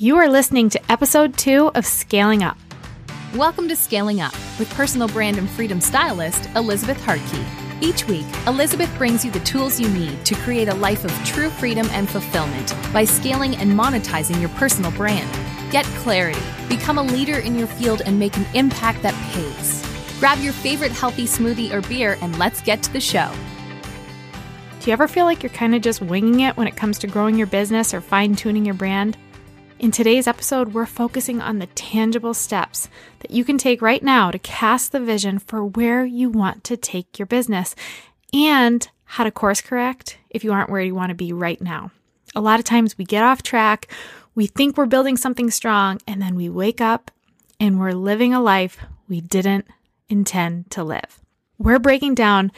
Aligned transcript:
You 0.00 0.16
are 0.18 0.28
listening 0.28 0.70
to 0.70 0.92
episode 0.92 1.36
two 1.36 1.72
of 1.74 1.84
Scaling 1.84 2.44
Up. 2.44 2.56
Welcome 3.34 3.66
to 3.66 3.74
Scaling 3.74 4.20
Up 4.20 4.32
with 4.56 4.72
personal 4.74 5.08
brand 5.08 5.38
and 5.38 5.50
freedom 5.50 5.80
stylist 5.80 6.48
Elizabeth 6.54 6.98
Hartke. 6.98 7.44
Each 7.82 8.06
week, 8.06 8.24
Elizabeth 8.46 8.96
brings 8.96 9.24
you 9.24 9.32
the 9.32 9.40
tools 9.40 9.80
you 9.80 9.88
need 9.88 10.24
to 10.24 10.36
create 10.36 10.68
a 10.68 10.74
life 10.74 11.04
of 11.04 11.10
true 11.24 11.50
freedom 11.50 11.88
and 11.90 12.08
fulfillment 12.08 12.76
by 12.92 13.02
scaling 13.02 13.56
and 13.56 13.72
monetizing 13.72 14.38
your 14.38 14.50
personal 14.50 14.92
brand. 14.92 15.28
Get 15.72 15.84
clarity, 15.96 16.38
become 16.68 16.98
a 16.98 17.02
leader 17.02 17.40
in 17.40 17.58
your 17.58 17.66
field, 17.66 18.02
and 18.02 18.20
make 18.20 18.36
an 18.36 18.46
impact 18.54 19.02
that 19.02 19.32
pays. 19.32 19.84
Grab 20.20 20.38
your 20.38 20.52
favorite 20.52 20.92
healthy 20.92 21.24
smoothie 21.24 21.72
or 21.72 21.80
beer 21.88 22.16
and 22.22 22.38
let's 22.38 22.60
get 22.60 22.84
to 22.84 22.92
the 22.92 23.00
show. 23.00 23.32
Do 24.78 24.90
you 24.90 24.92
ever 24.92 25.08
feel 25.08 25.24
like 25.24 25.42
you're 25.42 25.50
kind 25.50 25.74
of 25.74 25.82
just 25.82 26.00
winging 26.00 26.38
it 26.38 26.56
when 26.56 26.68
it 26.68 26.76
comes 26.76 27.00
to 27.00 27.08
growing 27.08 27.34
your 27.34 27.48
business 27.48 27.92
or 27.92 28.00
fine 28.00 28.36
tuning 28.36 28.64
your 28.64 28.76
brand? 28.76 29.18
In 29.78 29.92
today's 29.92 30.26
episode, 30.26 30.74
we're 30.74 30.86
focusing 30.86 31.40
on 31.40 31.60
the 31.60 31.68
tangible 31.68 32.34
steps 32.34 32.88
that 33.20 33.30
you 33.30 33.44
can 33.44 33.58
take 33.58 33.80
right 33.80 34.02
now 34.02 34.32
to 34.32 34.38
cast 34.40 34.90
the 34.90 34.98
vision 34.98 35.38
for 35.38 35.64
where 35.64 36.04
you 36.04 36.28
want 36.30 36.64
to 36.64 36.76
take 36.76 37.16
your 37.16 37.26
business 37.26 37.76
and 38.32 38.88
how 39.04 39.22
to 39.22 39.30
course 39.30 39.60
correct 39.60 40.18
if 40.30 40.42
you 40.42 40.52
aren't 40.52 40.68
where 40.68 40.82
you 40.82 40.96
want 40.96 41.10
to 41.10 41.14
be 41.14 41.32
right 41.32 41.60
now. 41.60 41.92
A 42.34 42.40
lot 42.40 42.58
of 42.58 42.64
times 42.64 42.98
we 42.98 43.04
get 43.04 43.22
off 43.22 43.44
track, 43.44 43.86
we 44.34 44.48
think 44.48 44.76
we're 44.76 44.86
building 44.86 45.16
something 45.16 45.48
strong, 45.48 46.00
and 46.08 46.20
then 46.20 46.34
we 46.34 46.48
wake 46.48 46.80
up 46.80 47.12
and 47.60 47.78
we're 47.78 47.92
living 47.92 48.34
a 48.34 48.42
life 48.42 48.78
we 49.08 49.20
didn't 49.20 49.68
intend 50.08 50.72
to 50.72 50.82
live. 50.82 51.20
We're 51.56 51.78
breaking 51.78 52.16
down 52.16 52.50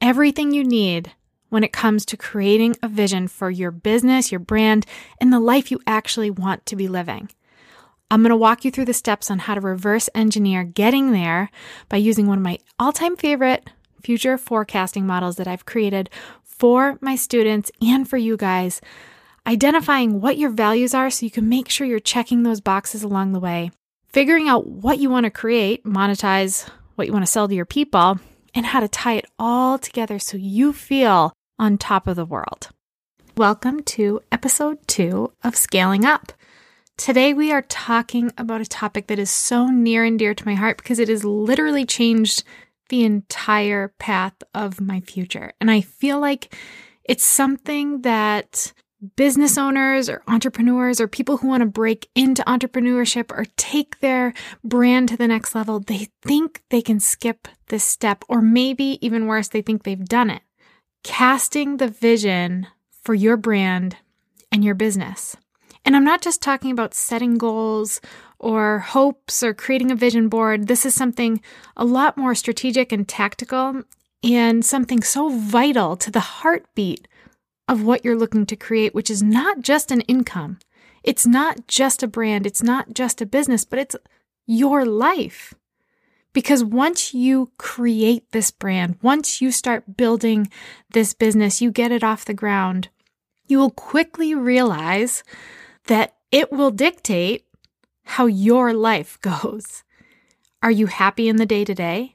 everything 0.00 0.52
you 0.52 0.62
need 0.62 1.12
when 1.48 1.64
it 1.64 1.72
comes 1.72 2.04
to 2.06 2.16
creating 2.16 2.76
a 2.82 2.88
vision 2.88 3.28
for 3.28 3.50
your 3.50 3.70
business, 3.70 4.30
your 4.30 4.38
brand, 4.38 4.86
and 5.20 5.32
the 5.32 5.40
life 5.40 5.70
you 5.70 5.80
actually 5.86 6.30
want 6.30 6.64
to 6.66 6.76
be 6.76 6.88
living. 6.88 7.28
I'm 8.10 8.22
going 8.22 8.30
to 8.30 8.36
walk 8.36 8.64
you 8.64 8.70
through 8.70 8.86
the 8.86 8.94
steps 8.94 9.30
on 9.30 9.40
how 9.40 9.54
to 9.54 9.60
reverse 9.60 10.08
engineer 10.14 10.64
getting 10.64 11.12
there 11.12 11.50
by 11.88 11.98
using 11.98 12.26
one 12.26 12.38
of 12.38 12.44
my 12.44 12.58
all 12.78 12.92
time 12.92 13.16
favorite 13.16 13.68
future 14.02 14.38
forecasting 14.38 15.06
models 15.06 15.36
that 15.36 15.48
I've 15.48 15.66
created 15.66 16.08
for 16.42 16.98
my 17.00 17.16
students 17.16 17.70
and 17.82 18.08
for 18.08 18.16
you 18.16 18.36
guys 18.36 18.80
identifying 19.46 20.20
what 20.20 20.36
your 20.36 20.50
values 20.50 20.94
are 20.94 21.10
so 21.10 21.24
you 21.24 21.30
can 21.30 21.48
make 21.48 21.68
sure 21.68 21.86
you're 21.86 22.00
checking 22.00 22.42
those 22.42 22.60
boxes 22.60 23.02
along 23.02 23.32
the 23.32 23.40
way, 23.40 23.70
figuring 24.08 24.48
out 24.48 24.66
what 24.66 24.98
you 24.98 25.08
want 25.08 25.24
to 25.24 25.30
create, 25.30 25.84
monetize 25.84 26.68
what 26.96 27.06
you 27.06 27.12
want 27.12 27.24
to 27.24 27.30
sell 27.30 27.48
to 27.48 27.54
your 27.54 27.64
people, 27.64 28.18
and 28.54 28.66
how 28.66 28.80
to 28.80 28.88
tie 28.88 29.14
it 29.14 29.24
all 29.38 29.78
together 29.78 30.18
so 30.18 30.36
you 30.36 30.72
feel 30.72 31.32
on 31.58 31.76
top 31.76 32.06
of 32.06 32.16
the 32.16 32.24
world. 32.24 32.68
Welcome 33.36 33.82
to 33.84 34.20
episode 34.30 34.78
two 34.86 35.32
of 35.42 35.56
Scaling 35.56 36.04
Up. 36.04 36.32
Today, 36.96 37.32
we 37.32 37.52
are 37.52 37.62
talking 37.62 38.32
about 38.36 38.60
a 38.60 38.66
topic 38.66 39.06
that 39.06 39.18
is 39.18 39.30
so 39.30 39.66
near 39.66 40.04
and 40.04 40.18
dear 40.18 40.34
to 40.34 40.46
my 40.46 40.54
heart 40.54 40.78
because 40.78 40.98
it 40.98 41.08
has 41.08 41.24
literally 41.24 41.84
changed 41.84 42.42
the 42.88 43.04
entire 43.04 43.94
path 43.98 44.34
of 44.54 44.80
my 44.80 45.00
future. 45.00 45.52
And 45.60 45.70
I 45.70 45.80
feel 45.80 46.18
like 46.20 46.54
it's 47.04 47.24
something 47.24 48.02
that 48.02 48.72
business 49.16 49.56
owners 49.56 50.08
or 50.08 50.22
entrepreneurs 50.26 51.00
or 51.00 51.06
people 51.06 51.36
who 51.36 51.48
want 51.48 51.60
to 51.60 51.66
break 51.66 52.08
into 52.14 52.42
entrepreneurship 52.44 53.30
or 53.30 53.46
take 53.56 54.00
their 54.00 54.34
brand 54.64 55.08
to 55.08 55.16
the 55.16 55.28
next 55.28 55.54
level, 55.54 55.78
they 55.78 56.08
think 56.22 56.62
they 56.70 56.82
can 56.82 56.98
skip 56.98 57.46
this 57.68 57.84
step, 57.84 58.24
or 58.28 58.42
maybe 58.42 58.98
even 59.00 59.26
worse, 59.26 59.48
they 59.48 59.62
think 59.62 59.84
they've 59.84 60.04
done 60.04 60.30
it. 60.30 60.42
Casting 61.04 61.76
the 61.76 61.88
vision 61.88 62.66
for 63.02 63.14
your 63.14 63.36
brand 63.36 63.96
and 64.52 64.64
your 64.64 64.74
business. 64.74 65.36
And 65.84 65.96
I'm 65.96 66.04
not 66.04 66.20
just 66.20 66.42
talking 66.42 66.70
about 66.70 66.94
setting 66.94 67.38
goals 67.38 68.00
or 68.38 68.80
hopes 68.80 69.42
or 69.42 69.54
creating 69.54 69.90
a 69.90 69.96
vision 69.96 70.28
board. 70.28 70.66
This 70.66 70.84
is 70.84 70.94
something 70.94 71.40
a 71.76 71.84
lot 71.84 72.16
more 72.16 72.34
strategic 72.34 72.92
and 72.92 73.08
tactical 73.08 73.82
and 74.22 74.64
something 74.64 75.02
so 75.02 75.30
vital 75.30 75.96
to 75.96 76.10
the 76.10 76.20
heartbeat 76.20 77.08
of 77.68 77.84
what 77.84 78.04
you're 78.04 78.16
looking 78.16 78.46
to 78.46 78.56
create, 78.56 78.94
which 78.94 79.10
is 79.10 79.22
not 79.22 79.60
just 79.60 79.90
an 79.90 80.00
income. 80.02 80.58
It's 81.02 81.26
not 81.26 81.68
just 81.68 82.02
a 82.02 82.08
brand. 82.08 82.46
It's 82.46 82.62
not 82.62 82.94
just 82.94 83.20
a 83.20 83.26
business, 83.26 83.64
but 83.64 83.78
it's 83.78 83.96
your 84.46 84.84
life. 84.84 85.54
Because 86.38 86.62
once 86.62 87.12
you 87.12 87.50
create 87.58 88.30
this 88.30 88.52
brand, 88.52 88.96
once 89.02 89.40
you 89.40 89.50
start 89.50 89.96
building 89.96 90.46
this 90.92 91.12
business, 91.12 91.60
you 91.60 91.72
get 91.72 91.90
it 91.90 92.04
off 92.04 92.24
the 92.24 92.32
ground, 92.32 92.90
you 93.48 93.58
will 93.58 93.72
quickly 93.72 94.36
realize 94.36 95.24
that 95.88 96.14
it 96.30 96.52
will 96.52 96.70
dictate 96.70 97.44
how 98.04 98.26
your 98.26 98.72
life 98.72 99.20
goes. 99.42 99.82
Are 100.62 100.70
you 100.70 100.86
happy 100.86 101.28
in 101.28 101.38
the 101.38 101.44
day 101.44 101.64
to 101.64 101.74
day? 101.74 102.14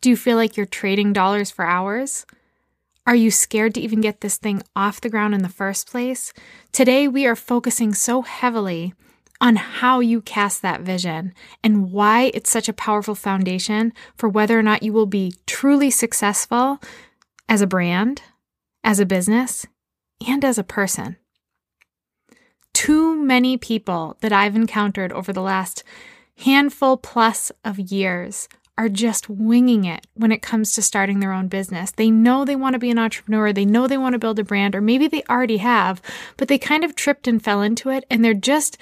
Do 0.00 0.10
you 0.10 0.16
feel 0.16 0.36
like 0.36 0.56
you're 0.56 0.66
trading 0.66 1.12
dollars 1.12 1.52
for 1.52 1.64
hours? 1.64 2.26
Are 3.06 3.14
you 3.14 3.30
scared 3.30 3.74
to 3.74 3.80
even 3.80 4.00
get 4.00 4.20
this 4.20 4.36
thing 4.36 4.64
off 4.74 5.00
the 5.00 5.08
ground 5.08 5.32
in 5.32 5.42
the 5.42 5.48
first 5.48 5.88
place? 5.88 6.32
Today, 6.72 7.06
we 7.06 7.24
are 7.24 7.36
focusing 7.36 7.94
so 7.94 8.22
heavily 8.22 8.94
on 9.40 9.56
how 9.56 10.00
you 10.00 10.20
cast 10.20 10.62
that 10.62 10.82
vision 10.82 11.32
and 11.64 11.90
why 11.90 12.30
it's 12.34 12.50
such 12.50 12.68
a 12.68 12.74
powerful 12.74 13.14
foundation 13.14 13.92
for 14.14 14.28
whether 14.28 14.58
or 14.58 14.62
not 14.62 14.82
you 14.82 14.92
will 14.92 15.06
be 15.06 15.34
truly 15.46 15.90
successful 15.90 16.80
as 17.48 17.60
a 17.60 17.66
brand, 17.66 18.22
as 18.84 19.00
a 19.00 19.06
business, 19.06 19.66
and 20.26 20.44
as 20.44 20.58
a 20.58 20.64
person. 20.64 21.16
Too 22.74 23.16
many 23.16 23.56
people 23.56 24.16
that 24.20 24.32
I've 24.32 24.56
encountered 24.56 25.12
over 25.12 25.32
the 25.32 25.42
last 25.42 25.82
handful 26.38 26.96
plus 26.96 27.50
of 27.64 27.78
years 27.78 28.48
are 28.78 28.88
just 28.88 29.28
winging 29.28 29.84
it 29.84 30.06
when 30.14 30.32
it 30.32 30.40
comes 30.40 30.74
to 30.74 30.80
starting 30.80 31.20
their 31.20 31.32
own 31.32 31.48
business. 31.48 31.90
They 31.90 32.10
know 32.10 32.44
they 32.46 32.56
want 32.56 32.72
to 32.72 32.78
be 32.78 32.90
an 32.90 32.98
entrepreneur, 32.98 33.52
they 33.52 33.66
know 33.66 33.86
they 33.86 33.98
want 33.98 34.14
to 34.14 34.18
build 34.18 34.38
a 34.38 34.44
brand, 34.44 34.74
or 34.74 34.80
maybe 34.80 35.06
they 35.06 35.22
already 35.28 35.58
have, 35.58 36.00
but 36.38 36.48
they 36.48 36.56
kind 36.56 36.82
of 36.82 36.94
tripped 36.94 37.28
and 37.28 37.42
fell 37.42 37.60
into 37.60 37.90
it 37.90 38.04
and 38.08 38.24
they're 38.24 38.32
just 38.32 38.78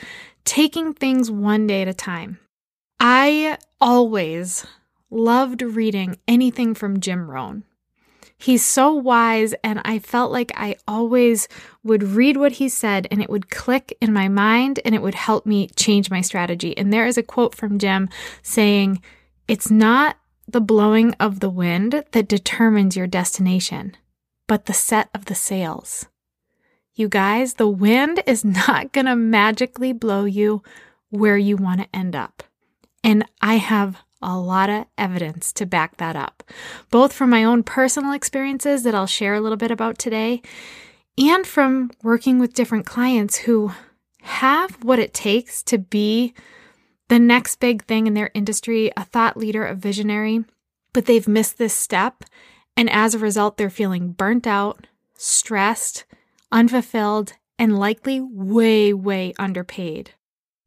taking 0.48 0.94
things 0.94 1.30
one 1.30 1.66
day 1.66 1.82
at 1.82 1.88
a 1.88 1.92
time. 1.92 2.38
I 2.98 3.58
always 3.82 4.64
loved 5.10 5.60
reading 5.60 6.16
anything 6.26 6.72
from 6.72 7.00
Jim 7.00 7.30
Rohn. 7.30 7.64
He's 8.38 8.64
so 8.64 8.94
wise, 8.94 9.52
and 9.62 9.82
I 9.84 9.98
felt 9.98 10.32
like 10.32 10.50
I 10.54 10.76
always 10.88 11.48
would 11.84 12.02
read 12.02 12.38
what 12.38 12.52
he 12.52 12.70
said 12.70 13.06
and 13.10 13.20
it 13.20 13.28
would 13.28 13.50
click 13.50 13.94
in 14.00 14.14
my 14.14 14.28
mind 14.28 14.80
and 14.86 14.94
it 14.94 15.02
would 15.02 15.16
help 15.16 15.44
me 15.44 15.68
change 15.76 16.10
my 16.10 16.22
strategy. 16.22 16.76
And 16.78 16.90
there 16.90 17.06
is 17.06 17.18
a 17.18 17.22
quote 17.22 17.54
from 17.54 17.78
Jim 17.78 18.08
saying, 18.40 19.02
it's 19.48 19.70
not 19.70 20.16
the 20.46 20.62
blowing 20.62 21.12
of 21.20 21.40
the 21.40 21.50
wind 21.50 22.04
that 22.12 22.26
determines 22.26 22.96
your 22.96 23.06
destination, 23.06 23.98
but 24.46 24.64
the 24.64 24.72
set 24.72 25.10
of 25.12 25.26
the 25.26 25.34
sails. 25.34 26.06
You 26.98 27.08
guys, 27.08 27.54
the 27.54 27.68
wind 27.68 28.24
is 28.26 28.44
not 28.66 28.90
going 28.92 29.06
to 29.06 29.14
magically 29.14 29.92
blow 29.92 30.24
you 30.24 30.64
where 31.10 31.38
you 31.38 31.56
want 31.56 31.80
to 31.80 31.96
end 31.96 32.16
up. 32.16 32.42
And 33.04 33.24
I 33.40 33.54
have 33.54 34.02
a 34.20 34.36
lot 34.36 34.68
of 34.68 34.86
evidence 34.98 35.52
to 35.52 35.64
back 35.64 35.98
that 35.98 36.16
up, 36.16 36.42
both 36.90 37.12
from 37.12 37.30
my 37.30 37.44
own 37.44 37.62
personal 37.62 38.12
experiences 38.12 38.82
that 38.82 38.96
I'll 38.96 39.06
share 39.06 39.34
a 39.34 39.40
little 39.40 39.56
bit 39.56 39.70
about 39.70 39.96
today, 39.96 40.42
and 41.16 41.46
from 41.46 41.92
working 42.02 42.40
with 42.40 42.54
different 42.54 42.84
clients 42.84 43.36
who 43.36 43.70
have 44.22 44.82
what 44.82 44.98
it 44.98 45.14
takes 45.14 45.62
to 45.62 45.78
be 45.78 46.34
the 47.06 47.20
next 47.20 47.60
big 47.60 47.84
thing 47.84 48.08
in 48.08 48.14
their 48.14 48.32
industry, 48.34 48.90
a 48.96 49.04
thought 49.04 49.36
leader, 49.36 49.64
a 49.64 49.76
visionary, 49.76 50.44
but 50.92 51.06
they've 51.06 51.28
missed 51.28 51.58
this 51.58 51.74
step. 51.74 52.24
And 52.76 52.90
as 52.90 53.14
a 53.14 53.20
result, 53.20 53.56
they're 53.56 53.70
feeling 53.70 54.10
burnt 54.10 54.48
out, 54.48 54.88
stressed, 55.14 56.04
unfulfilled, 56.50 57.34
and 57.58 57.78
likely 57.78 58.20
way, 58.20 58.92
way 58.92 59.34
underpaid. 59.38 60.12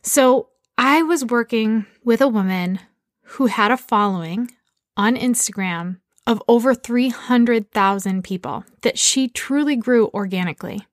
So 0.03 0.49
I 0.77 1.03
was 1.03 1.25
working 1.25 1.85
with 2.03 2.21
a 2.21 2.27
woman 2.27 2.79
who 3.23 3.45
had 3.45 3.71
a 3.71 3.77
following 3.77 4.51
on 4.97 5.15
Instagram 5.15 5.99
of 6.27 6.43
over 6.47 6.75
300,000 6.75 8.23
people 8.23 8.65
that 8.81 8.97
she 8.99 9.27
truly 9.27 9.75
grew 9.75 10.09
organically. 10.13 10.85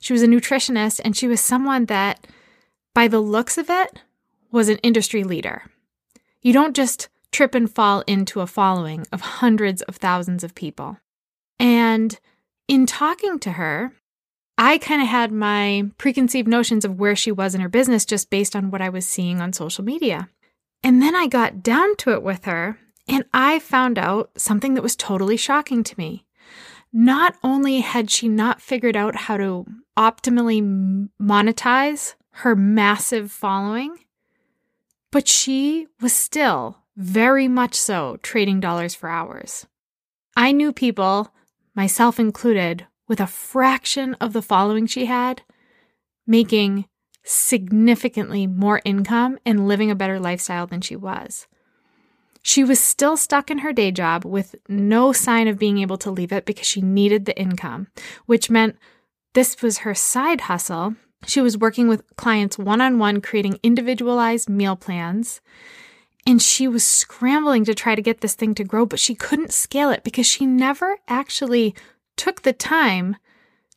She 0.00 0.12
was 0.12 0.22
a 0.22 0.26
nutritionist 0.26 1.00
and 1.04 1.16
she 1.16 1.28
was 1.28 1.40
someone 1.40 1.86
that, 1.86 2.26
by 2.94 3.08
the 3.08 3.20
looks 3.20 3.58
of 3.58 3.68
it, 3.68 4.00
was 4.50 4.68
an 4.68 4.78
industry 4.78 5.24
leader. 5.24 5.64
You 6.40 6.52
don't 6.52 6.76
just 6.76 7.08
trip 7.30 7.54
and 7.54 7.72
fall 7.72 8.04
into 8.06 8.40
a 8.40 8.46
following 8.46 9.06
of 9.12 9.20
hundreds 9.20 9.82
of 9.82 9.96
thousands 9.96 10.44
of 10.44 10.54
people. 10.54 10.98
And 11.58 12.18
in 12.68 12.86
talking 12.86 13.38
to 13.40 13.52
her, 13.52 13.92
I 14.58 14.78
kind 14.78 15.02
of 15.02 15.08
had 15.08 15.32
my 15.32 15.90
preconceived 15.98 16.48
notions 16.48 16.84
of 16.84 16.98
where 16.98 17.16
she 17.16 17.32
was 17.32 17.54
in 17.54 17.60
her 17.60 17.68
business 17.68 18.04
just 18.04 18.30
based 18.30 18.54
on 18.54 18.70
what 18.70 18.82
I 18.82 18.88
was 18.88 19.06
seeing 19.06 19.40
on 19.40 19.52
social 19.52 19.84
media. 19.84 20.28
And 20.82 21.00
then 21.00 21.16
I 21.16 21.26
got 21.26 21.62
down 21.62 21.96
to 21.98 22.12
it 22.12 22.22
with 22.22 22.44
her, 22.44 22.78
and 23.08 23.24
I 23.32 23.58
found 23.58 23.98
out 23.98 24.30
something 24.36 24.74
that 24.74 24.82
was 24.82 24.96
totally 24.96 25.36
shocking 25.36 25.82
to 25.84 25.98
me. 25.98 26.26
Not 26.92 27.36
only 27.42 27.80
had 27.80 28.10
she 28.10 28.28
not 28.28 28.60
figured 28.60 28.96
out 28.96 29.16
how 29.16 29.36
to 29.38 29.66
optimally 29.96 31.08
monetize 31.20 32.14
her 32.30 32.54
massive 32.54 33.30
following, 33.30 33.98
but 35.10 35.28
she 35.28 35.86
was 36.00 36.12
still 36.12 36.78
very 36.96 37.48
much 37.48 37.74
so 37.74 38.18
trading 38.22 38.60
dollars 38.60 38.94
for 38.94 39.08
hours. 39.08 39.66
I 40.36 40.52
knew 40.52 40.72
people, 40.72 41.32
myself 41.74 42.18
included, 42.18 42.86
with 43.12 43.20
a 43.20 43.26
fraction 43.26 44.14
of 44.22 44.32
the 44.32 44.40
following 44.40 44.86
she 44.86 45.04
had, 45.04 45.42
making 46.26 46.86
significantly 47.22 48.46
more 48.46 48.80
income 48.86 49.38
and 49.44 49.68
living 49.68 49.90
a 49.90 49.94
better 49.94 50.18
lifestyle 50.18 50.66
than 50.66 50.80
she 50.80 50.96
was. 50.96 51.46
She 52.40 52.64
was 52.64 52.80
still 52.80 53.18
stuck 53.18 53.50
in 53.50 53.58
her 53.58 53.70
day 53.74 53.90
job 53.90 54.24
with 54.24 54.54
no 54.66 55.12
sign 55.12 55.46
of 55.46 55.58
being 55.58 55.76
able 55.76 55.98
to 55.98 56.10
leave 56.10 56.32
it 56.32 56.46
because 56.46 56.66
she 56.66 56.80
needed 56.80 57.26
the 57.26 57.38
income, 57.38 57.88
which 58.24 58.48
meant 58.48 58.78
this 59.34 59.60
was 59.60 59.80
her 59.80 59.94
side 59.94 60.40
hustle. 60.40 60.94
She 61.26 61.42
was 61.42 61.58
working 61.58 61.88
with 61.88 62.16
clients 62.16 62.56
one 62.56 62.80
on 62.80 62.98
one, 62.98 63.20
creating 63.20 63.60
individualized 63.62 64.48
meal 64.48 64.74
plans. 64.74 65.42
And 66.26 66.40
she 66.40 66.66
was 66.66 66.82
scrambling 66.82 67.66
to 67.66 67.74
try 67.74 67.94
to 67.94 68.00
get 68.00 68.22
this 68.22 68.32
thing 68.32 68.54
to 68.54 68.64
grow, 68.64 68.86
but 68.86 69.00
she 69.00 69.14
couldn't 69.14 69.52
scale 69.52 69.90
it 69.90 70.02
because 70.02 70.26
she 70.26 70.46
never 70.46 70.96
actually 71.08 71.74
took 72.16 72.42
the 72.42 72.52
time 72.52 73.16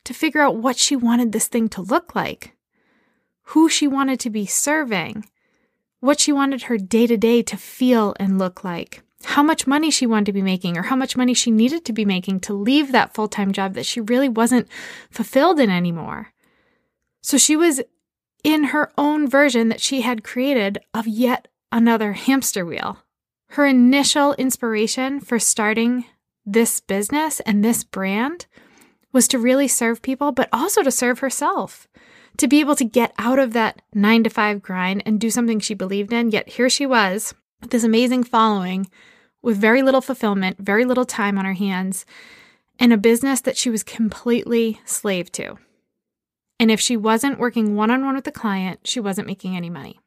to 0.04 0.14
figure 0.14 0.40
out 0.40 0.56
what 0.56 0.76
she 0.76 0.94
wanted 0.96 1.32
this 1.32 1.48
thing 1.48 1.68
to 1.70 1.82
look 1.82 2.14
like, 2.14 2.56
who 3.50 3.68
she 3.68 3.86
wanted 3.86 4.20
to 4.20 4.30
be 4.30 4.46
serving, 4.46 5.24
what 6.00 6.20
she 6.20 6.32
wanted 6.32 6.62
her 6.62 6.78
day 6.78 7.06
to 7.06 7.16
day 7.16 7.42
to 7.42 7.56
feel 7.56 8.14
and 8.20 8.38
look 8.38 8.62
like, 8.62 9.02
how 9.24 9.42
much 9.42 9.66
money 9.66 9.90
she 9.90 10.06
wanted 10.06 10.26
to 10.26 10.32
be 10.32 10.42
making, 10.42 10.76
or 10.76 10.82
how 10.82 10.96
much 10.96 11.16
money 11.16 11.34
she 11.34 11.50
needed 11.50 11.84
to 11.84 11.92
be 11.92 12.04
making 12.04 12.40
to 12.40 12.54
leave 12.54 12.92
that 12.92 13.14
full 13.14 13.28
time 13.28 13.52
job 13.52 13.74
that 13.74 13.86
she 13.86 14.00
really 14.00 14.28
wasn't 14.28 14.68
fulfilled 15.10 15.58
in 15.58 15.70
anymore. 15.70 16.32
So 17.22 17.38
she 17.38 17.56
was 17.56 17.82
in 18.44 18.64
her 18.64 18.92
own 18.96 19.28
version 19.28 19.68
that 19.70 19.80
she 19.80 20.02
had 20.02 20.22
created 20.22 20.78
of 20.94 21.08
yet 21.08 21.48
another 21.72 22.12
hamster 22.12 22.64
wheel. 22.64 22.98
Her 23.50 23.66
initial 23.66 24.34
inspiration 24.34 25.20
for 25.20 25.40
starting 25.40 26.04
this 26.46 26.80
business 26.80 27.40
and 27.40 27.64
this 27.64 27.84
brand 27.84 28.46
was 29.12 29.28
to 29.28 29.38
really 29.38 29.68
serve 29.68 30.00
people, 30.00 30.32
but 30.32 30.48
also 30.52 30.82
to 30.82 30.90
serve 30.90 31.18
herself 31.18 31.88
to 32.36 32.48
be 32.48 32.60
able 32.60 32.76
to 32.76 32.84
get 32.84 33.14
out 33.18 33.38
of 33.38 33.52
that 33.52 33.80
nine 33.94 34.22
to 34.24 34.30
five 34.30 34.62
grind 34.62 35.02
and 35.06 35.20
do 35.20 35.30
something 35.30 35.60
she 35.60 35.74
believed 35.74 36.12
in. 36.12 36.30
Yet 36.30 36.50
here 36.50 36.68
she 36.68 36.86
was 36.86 37.34
with 37.60 37.70
this 37.70 37.84
amazing 37.84 38.24
following 38.24 38.88
with 39.42 39.56
very 39.56 39.82
little 39.82 40.00
fulfillment, 40.00 40.58
very 40.58 40.84
little 40.84 41.04
time 41.04 41.38
on 41.38 41.44
her 41.44 41.54
hands, 41.54 42.04
and 42.78 42.92
a 42.92 42.98
business 42.98 43.40
that 43.42 43.56
she 43.56 43.70
was 43.70 43.82
completely 43.82 44.80
slave 44.84 45.30
to. 45.32 45.56
And 46.58 46.70
if 46.70 46.80
she 46.80 46.96
wasn't 46.96 47.38
working 47.38 47.76
one 47.76 47.90
on 47.90 48.04
one 48.04 48.14
with 48.14 48.24
the 48.24 48.32
client, 48.32 48.80
she 48.84 48.98
wasn't 48.98 49.26
making 49.26 49.56
any 49.56 49.70
money. 49.70 50.00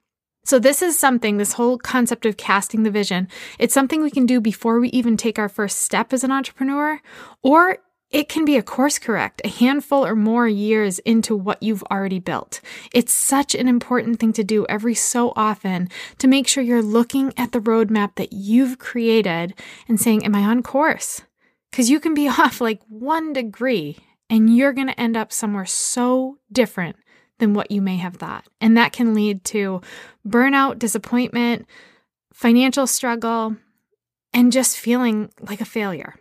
So, 0.46 0.58
this 0.58 0.82
is 0.82 0.98
something, 0.98 1.38
this 1.38 1.54
whole 1.54 1.78
concept 1.78 2.26
of 2.26 2.38
casting 2.38 2.84
the 2.84 2.92
vision, 2.92 3.28
it's 3.60 3.74
something 3.74 4.02
we 4.02 4.12
can 4.12 4.26
do 4.26 4.42
before 4.42 4.80
we 4.80 4.90
even 4.90 5.18
take 5.18 5.38
our 5.38 5.50
first 5.50 5.80
step 5.80 6.14
as 6.14 6.24
an 6.24 6.32
entrepreneur, 6.32 7.02
or 7.44 7.80
it 8.12 8.28
can 8.28 8.44
be 8.44 8.58
a 8.58 8.64
course 8.64 8.98
correct, 8.98 9.42
a 9.46 9.50
handful 9.50 10.04
or 10.04 10.16
more 10.16 10.48
years 10.48 10.98
into 11.00 11.36
what 11.36 11.62
you've 11.62 11.84
already 11.92 12.18
built. 12.18 12.60
It's 12.92 13.14
such 13.14 13.54
an 13.54 13.68
important 13.68 14.20
thing 14.20 14.34
to 14.34 14.44
do 14.44 14.66
every 14.68 14.96
so 14.96 15.32
often 15.36 15.90
to 16.18 16.28
make 16.28 16.48
sure 16.48 16.64
you're 16.64 16.82
looking 16.82 17.34
at 17.38 17.52
the 17.52 17.60
roadmap 17.60 18.16
that 18.16 18.34
you've 18.34 18.80
created 18.80 19.54
and 19.88 20.00
saying, 20.00 20.26
Am 20.26 20.34
I 20.34 20.42
on 20.42 20.64
course? 20.64 21.22
Because 21.70 21.92
you 21.92 22.00
can 22.00 22.16
be 22.16 22.28
off 22.40 22.60
like 22.60 22.82
one 22.88 23.34
degree 23.34 23.98
and 24.28 24.56
you're 24.56 24.74
going 24.74 24.88
to 24.88 25.00
end 25.00 25.16
up 25.16 25.32
somewhere 25.32 25.66
so 25.66 26.40
different 26.52 26.96
than 27.40 27.54
what 27.54 27.72
you 27.72 27.82
may 27.82 27.98
have 27.98 28.16
thought. 28.16 28.46
And 28.62 28.78
that 28.78 28.94
can 28.94 29.14
lead 29.14 29.44
to 29.46 29.82
burnout, 30.28 30.80
disappointment, 30.80 31.66
financial 32.34 32.88
struggle, 32.88 33.56
and 34.34 34.52
just 34.52 34.78
feeling 34.78 35.32
like 35.42 35.62
a 35.62 35.66
failure. 35.66 36.16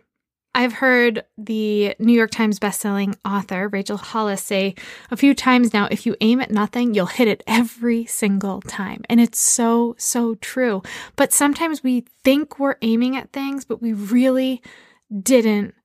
I've 0.55 0.73
heard 0.73 1.23
the 1.37 1.95
New 1.99 2.13
York 2.13 2.31
Times 2.31 2.59
bestselling 2.59 3.15
author 3.23 3.69
Rachel 3.69 3.97
Hollis 3.97 4.41
say 4.41 4.73
a 5.11 5.15
few 5.15 5.35
times 5.35 5.73
now 5.73 5.87
if 5.91 6.05
you 6.05 6.15
aim 6.21 6.41
at 6.41 6.49
nothing, 6.49 6.93
you'll 6.93 7.05
hit 7.05 7.27
it 7.27 7.43
every 7.45 8.05
single 8.05 8.61
time. 8.61 9.03
And 9.09 9.21
it's 9.21 9.39
so, 9.39 9.95
so 9.99 10.35
true. 10.35 10.81
But 11.15 11.31
sometimes 11.31 11.83
we 11.83 12.05
think 12.23 12.57
we're 12.57 12.77
aiming 12.81 13.15
at 13.15 13.31
things, 13.31 13.63
but 13.63 13.81
we 13.81 13.93
really 13.93 14.61
didn't 15.21 15.75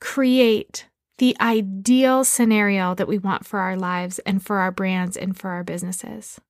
create 0.00 0.86
the 1.20 1.36
ideal 1.38 2.24
scenario 2.24 2.94
that 2.94 3.06
we 3.06 3.18
want 3.18 3.44
for 3.44 3.60
our 3.60 3.76
lives 3.76 4.20
and 4.20 4.42
for 4.42 4.56
our 4.56 4.72
brands 4.72 5.18
and 5.18 5.36
for 5.36 5.50
our 5.50 5.62
businesses. 5.62 6.40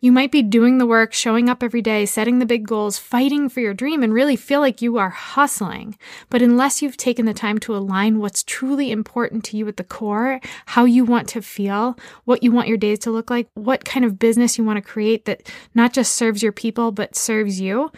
You 0.00 0.12
might 0.12 0.30
be 0.30 0.42
doing 0.42 0.78
the 0.78 0.86
work, 0.86 1.12
showing 1.12 1.48
up 1.48 1.60
every 1.60 1.82
day, 1.82 2.06
setting 2.06 2.38
the 2.38 2.46
big 2.46 2.64
goals, 2.64 2.98
fighting 2.98 3.48
for 3.48 3.58
your 3.58 3.74
dream, 3.74 4.00
and 4.00 4.14
really 4.14 4.36
feel 4.36 4.60
like 4.60 4.80
you 4.80 4.96
are 4.96 5.10
hustling. 5.10 5.98
But 6.30 6.40
unless 6.40 6.80
you've 6.80 6.96
taken 6.96 7.26
the 7.26 7.34
time 7.34 7.58
to 7.58 7.74
align 7.74 8.20
what's 8.20 8.44
truly 8.44 8.92
important 8.92 9.42
to 9.46 9.56
you 9.56 9.66
at 9.66 9.76
the 9.76 9.82
core, 9.82 10.40
how 10.66 10.84
you 10.84 11.04
want 11.04 11.28
to 11.30 11.42
feel, 11.42 11.98
what 12.24 12.44
you 12.44 12.52
want 12.52 12.68
your 12.68 12.76
days 12.76 13.00
to 13.00 13.10
look 13.10 13.28
like, 13.28 13.48
what 13.54 13.84
kind 13.84 14.04
of 14.04 14.20
business 14.20 14.56
you 14.56 14.62
want 14.62 14.76
to 14.76 14.88
create 14.88 15.24
that 15.24 15.50
not 15.74 15.92
just 15.92 16.14
serves 16.14 16.44
your 16.44 16.52
people, 16.52 16.92
but 16.92 17.16
serves 17.16 17.60
you, 17.60 17.90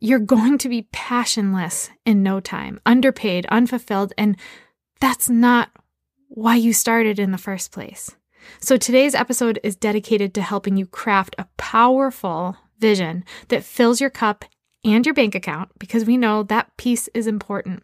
you're 0.00 0.20
going 0.20 0.58
to 0.58 0.68
be 0.68 0.88
passionless 0.92 1.90
in 2.06 2.22
no 2.22 2.38
time, 2.38 2.80
underpaid, 2.86 3.46
unfulfilled, 3.46 4.12
and 4.16 4.36
that's 5.02 5.28
not 5.28 5.68
why 6.28 6.54
you 6.54 6.72
started 6.72 7.18
in 7.18 7.32
the 7.32 7.38
first 7.38 7.72
place. 7.72 8.14
So 8.60 8.76
today's 8.76 9.16
episode 9.16 9.58
is 9.64 9.74
dedicated 9.74 10.32
to 10.34 10.42
helping 10.42 10.76
you 10.76 10.86
craft 10.86 11.34
a 11.38 11.48
powerful 11.56 12.56
vision 12.78 13.24
that 13.48 13.64
fills 13.64 14.00
your 14.00 14.10
cup 14.10 14.44
and 14.84 15.04
your 15.04 15.12
bank 15.12 15.34
account 15.34 15.70
because 15.80 16.04
we 16.04 16.16
know 16.16 16.44
that 16.44 16.76
piece 16.76 17.08
is 17.14 17.26
important. 17.26 17.82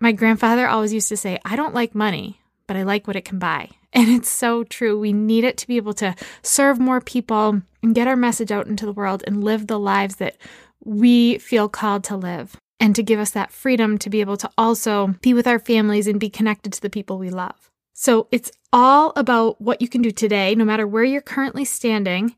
My 0.00 0.12
grandfather 0.12 0.66
always 0.66 0.94
used 0.94 1.10
to 1.10 1.16
say, 1.18 1.38
I 1.44 1.56
don't 1.56 1.74
like 1.74 1.94
money, 1.94 2.40
but 2.66 2.76
I 2.78 2.84
like 2.84 3.06
what 3.06 3.16
it 3.16 3.26
can 3.26 3.38
buy. 3.38 3.68
And 3.92 4.10
it's 4.10 4.28
so 4.28 4.62
true. 4.62 4.98
We 5.00 5.14
need 5.14 5.44
it 5.44 5.56
to 5.56 5.66
be 5.66 5.78
able 5.78 5.94
to 5.94 6.14
serve 6.42 6.78
more 6.78 7.00
people 7.00 7.62
and 7.82 7.94
get 7.94 8.06
our 8.06 8.16
message 8.16 8.52
out 8.52 8.66
into 8.66 8.84
the 8.84 8.92
world 8.92 9.24
and 9.26 9.42
live 9.42 9.68
the 9.68 9.78
lives 9.78 10.16
that 10.16 10.36
we 10.84 11.38
feel 11.38 11.70
called 11.70 12.04
to 12.04 12.16
live 12.16 12.60
and 12.78 12.94
to 12.94 13.02
give 13.02 13.18
us 13.18 13.30
that 13.30 13.52
freedom 13.52 13.98
to 13.98 14.10
be 14.10 14.20
able 14.20 14.36
to 14.36 14.50
also 14.58 15.14
be 15.20 15.34
with 15.34 15.46
our 15.46 15.58
families 15.58 16.06
and 16.06 16.20
be 16.20 16.30
connected 16.30 16.72
to 16.72 16.82
the 16.82 16.90
people 16.90 17.18
we 17.18 17.30
love. 17.30 17.70
So 17.94 18.28
it's 18.30 18.52
all 18.72 19.12
about 19.16 19.60
what 19.60 19.80
you 19.80 19.88
can 19.88 20.02
do 20.02 20.10
today, 20.10 20.54
no 20.54 20.64
matter 20.64 20.86
where 20.86 21.04
you're 21.04 21.22
currently 21.22 21.64
standing, 21.64 22.36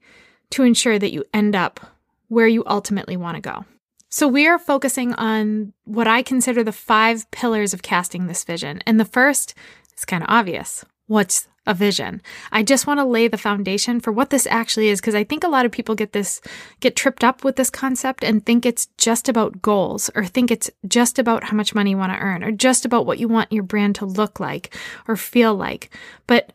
to 0.50 0.62
ensure 0.62 0.98
that 0.98 1.12
you 1.12 1.24
end 1.34 1.56
up 1.56 1.80
where 2.28 2.46
you 2.46 2.62
ultimately 2.66 3.16
want 3.16 3.36
to 3.36 3.40
go. 3.40 3.64
So 4.10 4.26
we 4.28 4.46
are 4.46 4.58
focusing 4.58 5.12
on 5.14 5.72
what 5.84 6.06
I 6.06 6.22
consider 6.22 6.64
the 6.64 6.72
five 6.72 7.30
pillars 7.30 7.74
of 7.74 7.82
casting 7.82 8.26
this 8.26 8.44
vision. 8.44 8.80
And 8.86 8.98
the 8.98 9.04
first 9.04 9.54
is 9.96 10.04
kind 10.04 10.22
of 10.22 10.30
obvious. 10.30 10.84
What's 11.06 11.48
a 11.68 11.74
vision. 11.74 12.22
I 12.50 12.62
just 12.62 12.86
want 12.86 12.98
to 12.98 13.04
lay 13.04 13.28
the 13.28 13.36
foundation 13.36 14.00
for 14.00 14.10
what 14.10 14.30
this 14.30 14.46
actually 14.46 14.88
is 14.88 15.00
because 15.00 15.14
I 15.14 15.22
think 15.22 15.44
a 15.44 15.48
lot 15.48 15.66
of 15.66 15.70
people 15.70 15.94
get 15.94 16.12
this 16.12 16.40
get 16.80 16.96
tripped 16.96 17.22
up 17.22 17.44
with 17.44 17.56
this 17.56 17.68
concept 17.70 18.24
and 18.24 18.44
think 18.44 18.64
it's 18.64 18.86
just 18.96 19.28
about 19.28 19.60
goals 19.60 20.10
or 20.16 20.24
think 20.24 20.50
it's 20.50 20.70
just 20.88 21.18
about 21.18 21.44
how 21.44 21.56
much 21.56 21.74
money 21.74 21.90
you 21.90 21.98
want 21.98 22.12
to 22.12 22.18
earn 22.18 22.42
or 22.42 22.50
just 22.50 22.86
about 22.86 23.04
what 23.04 23.18
you 23.18 23.28
want 23.28 23.52
your 23.52 23.62
brand 23.62 23.94
to 23.96 24.06
look 24.06 24.40
like 24.40 24.74
or 25.06 25.14
feel 25.14 25.54
like. 25.54 25.94
But 26.26 26.52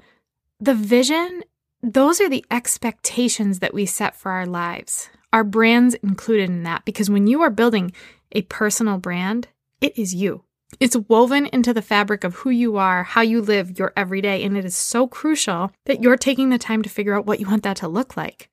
the 0.59 0.73
vision, 0.73 1.43
those 1.83 2.19
are 2.19 2.29
the 2.29 2.43
expectations 2.49 3.59
that 3.59 3.73
we 3.73 3.85
set 3.85 4.15
for 4.15 4.31
our 4.31 4.47
lives. 4.47 5.09
Our 5.31 5.43
brands 5.43 5.93
included 5.95 6.49
in 6.49 6.63
that 6.63 6.85
because 6.85 7.09
when 7.09 7.27
you 7.27 7.43
are 7.43 7.51
building 7.51 7.93
a 8.31 8.41
personal 8.43 8.97
brand, 8.97 9.47
it 9.79 9.97
is 9.97 10.15
you. 10.15 10.43
It's 10.79 10.95
woven 11.07 11.47
into 11.47 11.73
the 11.73 11.81
fabric 11.81 12.23
of 12.23 12.35
who 12.35 12.49
you 12.49 12.77
are, 12.77 13.03
how 13.03 13.21
you 13.21 13.41
live 13.41 13.77
your 13.77 13.93
everyday, 13.95 14.43
and 14.43 14.57
it 14.57 14.65
is 14.65 14.75
so 14.75 15.07
crucial 15.07 15.71
that 15.85 16.01
you're 16.01 16.17
taking 16.17 16.49
the 16.49 16.57
time 16.57 16.81
to 16.81 16.89
figure 16.89 17.15
out 17.15 17.25
what 17.25 17.39
you 17.39 17.47
want 17.47 17.63
that 17.63 17.77
to 17.77 17.87
look 17.87 18.17
like. 18.17 18.49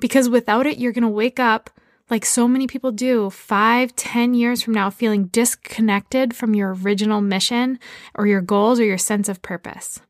Because 0.00 0.28
without 0.28 0.66
it, 0.66 0.78
you're 0.78 0.92
going 0.92 1.02
to 1.02 1.08
wake 1.08 1.40
up 1.40 1.70
like 2.10 2.24
so 2.24 2.48
many 2.48 2.66
people 2.66 2.90
do 2.90 3.28
five, 3.30 3.94
ten 3.94 4.32
years 4.34 4.62
from 4.62 4.74
now, 4.74 4.90
feeling 4.90 5.26
disconnected 5.26 6.34
from 6.34 6.54
your 6.54 6.74
original 6.74 7.20
mission 7.20 7.78
or 8.14 8.26
your 8.26 8.40
goals 8.40 8.80
or 8.80 8.84
your 8.84 8.98
sense 8.98 9.28
of 9.28 9.42
purpose. 9.42 10.00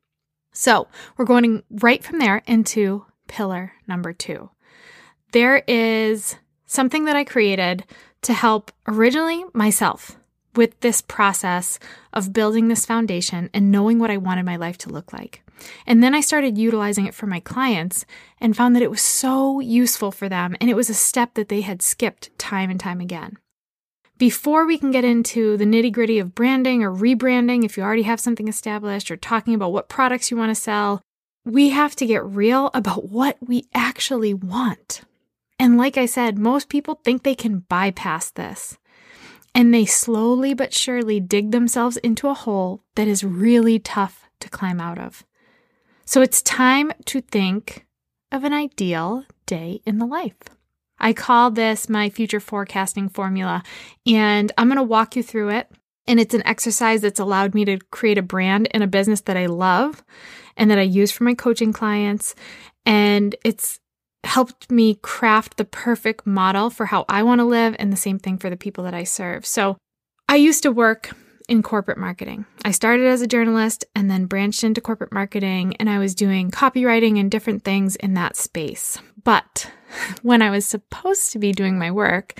So 0.52 0.88
we're 1.16 1.24
going 1.24 1.62
right 1.70 2.02
from 2.02 2.18
there 2.18 2.42
into 2.46 3.04
pillar 3.26 3.72
number 3.86 4.12
two. 4.12 4.50
There 5.32 5.62
is 5.66 6.36
something 6.66 7.04
that 7.06 7.16
I 7.16 7.24
created 7.24 7.84
to 8.22 8.32
help 8.32 8.70
originally 8.86 9.44
myself 9.52 10.16
with 10.55 10.78
this 10.81 11.00
process 11.00 11.78
of 12.12 12.33
building 12.33 12.69
this 12.69 12.87
foundation 12.87 13.50
and 13.55 13.71
knowing 13.71 13.99
what 13.99 14.11
I 14.11 14.17
wanted 14.17 14.45
my 14.45 14.57
life 14.57 14.78
to 14.78 14.90
look 14.90 15.12
like. 15.12 15.43
And 15.87 16.02
then 16.02 16.14
I 16.14 16.21
started 16.21 16.59
utilizing 16.59 17.07
it 17.07 17.14
for 17.14 17.26
my 17.26 17.40
clients 17.40 18.05
and 18.40 18.57
found 18.57 18.75
that 18.76 18.83
it 18.83 18.90
was 18.90 19.02
so 19.02 19.61
useful 19.61 20.12
for 20.12 20.28
them. 20.28 20.57
And 20.61 20.71
it 20.71 20.76
was 20.76 20.90
a 20.90 20.95
step 20.95 21.35
that 21.35 21.49
they 21.49 21.62
had 21.62 21.83
skipped 21.83 22.37
time 22.38 22.71
and 22.71 22.78
time 22.78 23.00
again. 23.00 23.38
Before 24.19 24.67
we 24.67 24.78
can 24.78 24.90
get 24.90 25.05
into 25.05 25.57
the 25.57 25.64
nitty 25.64 25.93
gritty 25.93 26.19
of 26.19 26.35
branding 26.35 26.83
or 26.83 26.93
rebranding, 26.93 27.64
if 27.64 27.76
you 27.76 27.85
already 27.85 28.02
have 28.02 28.19
something 28.19 28.49
established, 28.49 29.11
or 29.11 29.17
talking 29.17 29.55
about 29.55 29.73
what 29.73 29.88
products 29.88 30.31
you 30.31 30.37
want 30.37 30.50
to 30.50 30.61
sell, 30.61 31.00
we 31.45 31.71
have 31.71 31.95
to 31.97 32.07
get 32.07 32.25
real 32.25 32.71
about 32.75 33.11
what 33.11 33.37
we 33.40 33.69
actually 33.75 34.35
want. 34.35 35.02
And 35.61 35.76
like 35.76 35.97
I 35.97 36.07
said, 36.07 36.37
most 36.37 36.69
people 36.69 36.97
think 36.97 37.23
they 37.23 37.37
can 37.37 37.61
bypass 37.61 38.31
this. 38.31 38.76
And 39.55 39.75
they 39.75 39.85
slowly 39.85 40.55
but 40.55 40.73
surely 40.73 41.21
dig 41.21 41.50
themselves 41.50 41.97
into 41.99 42.28
a 42.28 42.35
hole 42.35 42.83
that 42.95 43.09
is 43.09 43.25
really 43.25 43.78
tough 43.78 44.28
to 44.40 44.49
climb 44.49 44.81
out 44.81 44.99
of. 44.99 45.25
So 46.05 46.23
it's 46.23 46.43
time 46.43 46.93
to 47.07 47.21
think 47.21 47.87
of 48.31 48.45
an 48.45 48.52
ideal 48.52 49.25
day 49.47 49.81
in 49.85 49.99
the 49.99 50.07
life. 50.07 50.37
I 50.99 51.12
call 51.12 51.50
this 51.50 51.88
my 51.88 52.11
future 52.11 52.40
forecasting 52.40 53.09
formula, 53.09 53.62
and 54.07 54.50
I'm 54.59 54.69
going 54.69 54.76
to 54.76 54.83
walk 54.83 55.17
you 55.17 55.23
through 55.23 55.50
it. 55.50 55.71
And 56.07 56.19
it's 56.19 56.35
an 56.35 56.47
exercise 56.47 57.02
that's 57.02 57.21
allowed 57.21 57.55
me 57.55 57.67
to 57.67 57.78
create 57.90 58.17
a 58.17 58.23
brand 58.23 58.69
and 58.71 58.83
a 58.83 58.87
business 58.87 59.21
that 59.23 59.37
I 59.37 59.47
love 59.47 60.02
and 60.57 60.71
that 60.71 60.78
I 60.78 60.83
use 60.83 61.11
for 61.11 61.25
my 61.25 61.35
coaching 61.35 61.73
clients. 61.73 62.35
And 62.87 63.37
it's 63.45 63.78
helped 64.25 64.70
me 64.70 64.94
craft 64.96 65.56
the 65.56 65.64
perfect 65.64 66.26
model 66.26 66.70
for 66.70 66.87
how 66.87 67.04
I 67.08 67.22
want 67.22 67.40
to 67.40 67.44
live, 67.44 67.75
and 67.78 67.92
the 67.92 67.96
same 67.96 68.18
thing 68.18 68.38
for 68.38 68.50
the 68.50 68.56
people 68.56 68.84
that 68.84 68.94
I 68.94 69.04
serve. 69.04 69.46
So 69.46 69.76
I 70.28 70.37
used 70.37 70.62
to 70.64 70.72
work 70.72 71.10
in 71.48 71.62
corporate 71.62 71.98
marketing. 71.98 72.44
I 72.64 72.72
started 72.72 73.06
as 73.06 73.22
a 73.22 73.26
journalist 73.26 73.84
and 73.94 74.10
then 74.10 74.26
branched 74.26 74.64
into 74.64 74.80
corporate 74.80 75.12
marketing, 75.12 75.76
and 75.76 75.88
I 75.88 75.98
was 75.98 76.14
doing 76.14 76.50
copywriting 76.50 77.18
and 77.18 77.30
different 77.30 77.64
things 77.64 77.96
in 77.96 78.14
that 78.14 78.37
space. 78.37 78.98
But 79.25 79.70
when 80.22 80.42
I 80.42 80.50
was 80.50 80.66
supposed 80.66 81.32
to 81.32 81.38
be 81.38 81.52
doing 81.52 81.78
my 81.78 81.90
work, 81.90 82.38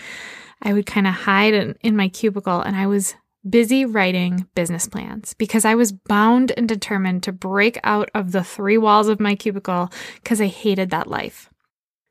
I 0.63 0.73
would 0.73 0.87
kind 0.87 1.07
of 1.07 1.15
hide 1.15 1.55
in, 1.55 1.77
in 1.83 1.97
my 1.97 2.09
cubicle 2.09 2.61
and 2.61 2.77
I 2.77 2.87
was 2.87 3.15
busy 3.49 3.85
writing 3.85 4.47
business 4.55 4.89
plans 4.89 5.35
because 5.35 5.65
I 5.65 5.75
was 5.75 5.93
bound 5.93 6.53
and 6.57 6.69
determined 6.69 7.23
to 7.23 7.33
break 7.33 7.79
out 7.85 8.11
of 8.15 8.33
the 8.33 8.45
three 8.45 8.77
walls 8.77 9.09
of 9.09 9.21
my 9.21 9.35
cubicle 9.35 9.91
because 10.17 10.41
I 10.41 10.47
hated 10.47 10.91
that 10.91 11.07
life. 11.07 11.49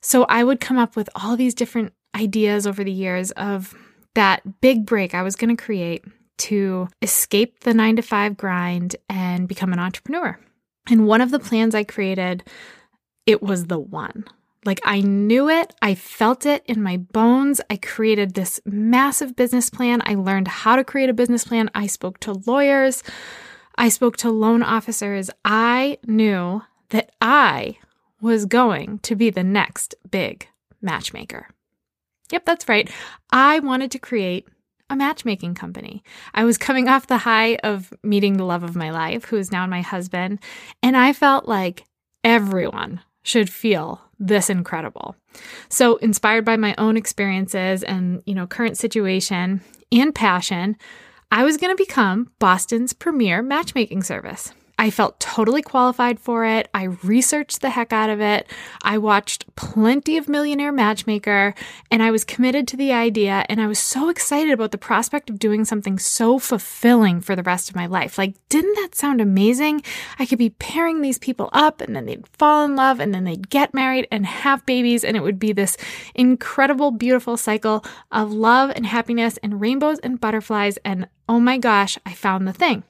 So 0.02 0.24
I 0.26 0.44
would 0.44 0.60
come 0.60 0.78
up 0.78 0.96
with 0.96 1.10
all 1.16 1.36
these 1.36 1.54
different 1.54 1.94
ideas 2.16 2.66
over 2.66 2.84
the 2.84 2.92
years 2.92 3.32
of 3.32 3.76
that 4.16 4.62
big 4.62 4.86
break 4.86 5.14
I 5.14 5.24
was 5.24 5.36
going 5.36 5.56
to 5.56 5.64
create 5.64 6.04
to 6.38 6.88
escape 7.02 7.62
the 7.62 7.74
nine 7.74 7.96
to 7.96 8.02
five 8.02 8.38
grind 8.38 8.96
and 9.10 9.48
become 9.48 9.74
an 9.74 9.80
entrepreneur. 9.80 10.40
And 10.90 11.08
one 11.08 11.22
of 11.22 11.32
the 11.32 11.40
plans 11.40 11.76
I 11.76 11.84
created, 11.84 12.44
it 13.26 13.42
was 13.42 13.66
the 13.66 13.80
one. 13.80 14.26
Like 14.66 14.82
I 14.84 15.02
knew 15.02 15.50
it, 15.50 15.74
I 15.82 15.96
felt 15.96 16.46
it 16.46 16.64
in 16.66 16.82
my 16.82 16.98
bones. 16.98 17.62
I 17.70 17.78
created 17.78 18.34
this 18.34 18.60
massive 18.66 19.36
business 19.36 19.70
plan. 19.70 20.02
I 20.06 20.16
learned 20.16 20.48
how 20.48 20.76
to 20.76 20.84
create 20.84 21.10
a 21.10 21.14
business 21.14 21.46
plan. 21.46 21.70
I 21.74 21.88
spoke 21.88 22.20
to 22.22 22.34
lawyers, 22.46 23.04
I 23.76 23.90
spoke 23.90 24.18
to 24.18 24.32
loan 24.32 24.64
officers. 24.64 25.30
I 25.46 26.00
knew 26.08 26.64
that 26.90 27.12
I 27.22 27.78
was 28.22 28.46
going 28.46 29.00
to 29.00 29.16
be 29.16 29.30
the 29.30 29.44
next 29.44 29.96
big 30.10 30.48
matchmaker. 30.82 31.50
Yep, 32.32 32.46
that's 32.46 32.70
right. 32.70 32.90
I 33.32 33.60
wanted 33.60 33.92
to 33.92 34.00
create 34.00 34.48
a 34.90 34.96
matchmaking 34.96 35.56
company. 35.56 36.04
I 36.34 36.44
was 36.44 36.58
coming 36.58 36.88
off 36.88 37.08
the 37.08 37.18
high 37.18 37.56
of 37.58 37.94
meeting 38.04 38.38
the 38.38 38.46
love 38.46 38.64
of 38.64 38.76
my 38.76 38.90
life, 38.90 39.26
who 39.26 39.38
is 39.38 39.52
now 39.52 39.66
my 39.68 39.82
husband, 39.82 40.40
and 40.82 40.96
I 40.96 41.14
felt 41.14 41.48
like 41.48 41.84
everyone 42.24 43.02
should 43.24 43.50
feel 43.50 44.02
this 44.20 44.50
incredible. 44.50 45.16
So, 45.70 45.98
inspired 45.98 46.46
by 46.46 46.56
my 46.58 46.74
own 46.78 46.98
experiences 46.98 47.84
and, 47.84 48.24
you 48.26 48.34
know, 48.34 48.48
current 48.48 48.78
situation 48.78 49.62
and 49.92 50.16
passion, 50.16 50.78
I 51.30 51.44
was 51.44 51.58
going 51.58 51.76
to 51.76 51.84
become 51.84 52.32
Boston's 52.40 52.94
premier 52.94 53.42
matchmaking 53.42 54.04
service. 54.04 54.54
I 54.80 54.92
felt 54.92 55.20
totally 55.20 55.64
qualified 55.64 56.20
for 56.20 56.46
it. 56.46 56.70
I 56.72 56.84
researched 56.84 57.62
the 57.62 57.72
heck 57.72 57.92
out 57.92 58.12
of 58.12 58.22
it. 58.22 58.48
I 58.84 59.00
watched 59.00 59.56
plenty 59.56 60.18
of 60.18 60.30
Millionaire 60.30 60.72
Matchmaker 60.72 61.56
and 61.90 62.04
I 62.04 62.12
was 62.12 62.24
committed 62.24 62.68
to 62.68 62.78
the 62.78 62.94
idea. 62.94 63.44
And 63.50 63.60
I 63.60 63.66
was 63.66 63.80
so 63.80 64.10
excited 64.10 64.54
about 64.54 64.72
the 64.72 64.78
prospect 64.78 65.32
of 65.32 65.40
doing 65.40 65.66
something 65.66 65.98
so 65.98 66.38
fulfilling 66.38 67.22
for 67.22 67.36
the 67.36 67.42
rest 67.42 67.70
of 67.70 67.76
my 67.76 67.88
life. 67.88 68.20
Like, 68.20 68.36
didn't 68.50 68.76
that 68.76 68.94
sound 68.94 69.20
amazing? 69.20 69.82
I 70.20 70.28
could 70.28 70.38
be 70.38 70.52
pairing 70.52 71.02
these 71.02 71.18
people 71.18 71.50
up 71.54 71.82
and 71.82 71.96
then 71.96 72.06
they'd 72.06 72.28
fall 72.28 72.64
in 72.64 72.76
love 72.76 73.00
and 73.00 73.16
then 73.16 73.24
they'd 73.24 73.50
get 73.50 73.74
married 73.74 74.08
and 74.12 74.28
have 74.28 74.66
babies. 74.68 75.04
And 75.04 75.18
it 75.18 75.24
would 75.24 75.40
be 75.40 75.54
this 75.54 75.76
incredible, 76.14 76.92
beautiful 76.92 77.36
cycle 77.36 77.84
of 78.12 78.32
love 78.32 78.72
and 78.76 78.86
happiness 78.86 79.38
and 79.42 79.60
rainbows 79.60 79.98
and 80.00 80.22
butterflies. 80.22 80.78
And 80.86 81.08
oh 81.28 81.40
my 81.40 81.58
gosh, 81.58 81.98
I 82.06 82.14
found 82.14 82.48
the 82.48 82.54
thing. 82.54 82.84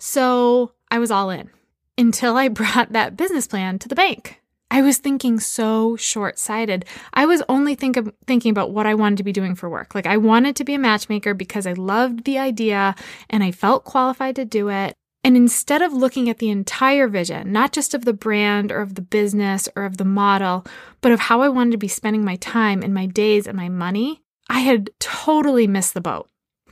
So 0.00 0.72
I 0.94 1.00
was 1.00 1.10
all 1.10 1.30
in 1.30 1.50
until 1.98 2.36
I 2.36 2.46
brought 2.60 2.92
that 2.92 3.16
business 3.16 3.48
plan 3.48 3.80
to 3.80 3.88
the 3.88 3.96
bank. 3.96 4.40
I 4.70 4.80
was 4.80 4.98
thinking 4.98 5.40
so 5.40 5.96
short 5.96 6.38
sighted. 6.38 6.84
I 7.12 7.26
was 7.26 7.42
only 7.48 7.74
think 7.74 7.96
of, 7.96 8.12
thinking 8.28 8.52
about 8.52 8.70
what 8.70 8.86
I 8.86 8.94
wanted 8.94 9.18
to 9.18 9.24
be 9.24 9.32
doing 9.32 9.56
for 9.56 9.68
work. 9.68 9.92
Like, 9.96 10.06
I 10.06 10.16
wanted 10.18 10.54
to 10.54 10.64
be 10.64 10.74
a 10.74 10.78
matchmaker 10.78 11.34
because 11.34 11.66
I 11.66 11.72
loved 11.72 12.24
the 12.24 12.38
idea 12.38 12.94
and 13.28 13.42
I 13.42 13.50
felt 13.50 13.82
qualified 13.82 14.36
to 14.36 14.44
do 14.44 14.68
it. 14.68 14.94
And 15.24 15.36
instead 15.36 15.82
of 15.82 15.92
looking 15.92 16.30
at 16.30 16.38
the 16.38 16.50
entire 16.50 17.08
vision, 17.08 17.50
not 17.50 17.72
just 17.72 17.92
of 17.94 18.04
the 18.04 18.12
brand 18.12 18.70
or 18.70 18.80
of 18.80 18.94
the 18.94 19.02
business 19.02 19.68
or 19.74 19.84
of 19.84 19.96
the 19.96 20.04
model, 20.04 20.64
but 21.00 21.10
of 21.10 21.18
how 21.18 21.42
I 21.42 21.48
wanted 21.48 21.72
to 21.72 21.78
be 21.78 21.88
spending 21.88 22.24
my 22.24 22.36
time 22.36 22.84
and 22.84 22.94
my 22.94 23.06
days 23.06 23.48
and 23.48 23.56
my 23.56 23.68
money, 23.68 24.22
I 24.48 24.60
had 24.60 24.90
totally 25.00 25.66
missed 25.66 25.94
the 25.94 26.00
boat. 26.00 26.28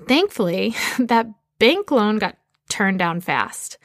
Thankfully, 0.07 0.77
that 1.01 1.27
bank 1.59 1.91
loan 1.91 2.19
got 2.19 2.37
turned 2.73 2.99
down 2.99 3.21
fast. 3.21 3.77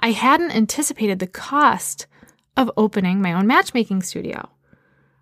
I 0.00 0.10
hadn't 0.10 0.50
anticipated 0.50 1.20
the 1.20 1.28
cost 1.28 2.08
of 2.56 2.72
opening 2.76 3.22
my 3.22 3.32
own 3.32 3.46
matchmaking 3.46 4.02
studio. 4.02 4.50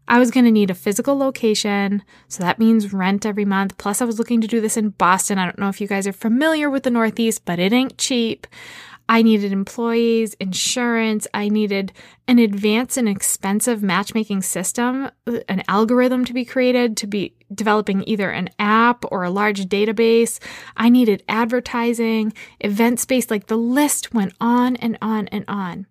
I 0.08 0.18
was 0.18 0.30
going 0.30 0.46
to 0.46 0.50
need 0.50 0.70
a 0.70 0.74
physical 0.74 1.16
location, 1.16 2.02
so 2.28 2.42
that 2.42 2.58
means 2.58 2.94
rent 2.94 3.26
every 3.26 3.44
month. 3.44 3.76
Plus, 3.76 4.00
I 4.00 4.06
was 4.06 4.18
looking 4.18 4.40
to 4.40 4.48
do 4.48 4.60
this 4.60 4.78
in 4.78 4.88
Boston. 4.88 5.38
I 5.38 5.44
don't 5.44 5.58
know 5.58 5.68
if 5.68 5.82
you 5.82 5.86
guys 5.86 6.06
are 6.06 6.12
familiar 6.12 6.70
with 6.70 6.82
the 6.82 6.90
Northeast, 6.90 7.44
but 7.44 7.58
it 7.58 7.74
ain't 7.74 7.98
cheap. 7.98 8.46
I 9.11 9.23
needed 9.23 9.50
employees, 9.50 10.35
insurance. 10.35 11.26
I 11.35 11.49
needed 11.49 11.93
an 12.29 12.38
advanced 12.38 12.97
and 12.97 13.09
expensive 13.09 13.83
matchmaking 13.83 14.43
system, 14.43 15.11
an 15.49 15.64
algorithm 15.67 16.25
to 16.26 16.33
be 16.33 16.45
created 16.45 16.97
to 16.99 17.09
be 17.09 17.35
developing 17.52 18.05
either 18.07 18.31
an 18.31 18.50
app 18.61 19.05
or 19.11 19.25
a 19.25 19.31
large 19.31 19.67
database. 19.67 20.38
I 20.76 20.90
needed 20.90 21.25
advertising, 21.29 22.33
event 22.61 23.00
space, 23.00 23.33
like 23.33 23.49
the 23.49 23.59
list 23.59 24.14
went 24.14 24.33
on 24.40 24.76
and 24.76 24.97
on 25.02 25.26
and 25.29 25.45
on. 25.49 25.88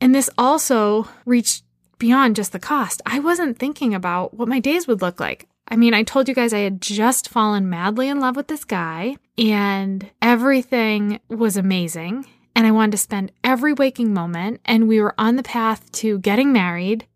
And 0.00 0.14
this 0.14 0.30
also 0.38 1.06
reached 1.26 1.64
beyond 1.98 2.34
just 2.34 2.52
the 2.52 2.58
cost. 2.58 3.02
I 3.04 3.18
wasn't 3.18 3.58
thinking 3.58 3.94
about 3.94 4.32
what 4.32 4.48
my 4.48 4.58
days 4.58 4.88
would 4.88 5.02
look 5.02 5.20
like. 5.20 5.46
I 5.68 5.76
mean, 5.76 5.92
I 5.92 6.02
told 6.02 6.28
you 6.28 6.34
guys 6.34 6.54
I 6.54 6.60
had 6.60 6.80
just 6.80 7.28
fallen 7.28 7.68
madly 7.68 8.08
in 8.08 8.20
love 8.20 8.36
with 8.36 8.48
this 8.48 8.64
guy 8.64 9.16
and 9.36 10.10
everything 10.22 11.20
was 11.28 11.58
amazing 11.58 12.24
and 12.54 12.66
I 12.66 12.70
wanted 12.70 12.92
to 12.92 12.98
spend 12.98 13.32
every 13.42 13.72
waking 13.72 14.12
moment. 14.12 14.60
And 14.64 14.88
we 14.88 15.00
were 15.00 15.14
on 15.18 15.36
the 15.36 15.42
path 15.42 15.90
to 15.92 16.18
getting 16.18 16.52
married. 16.52 17.06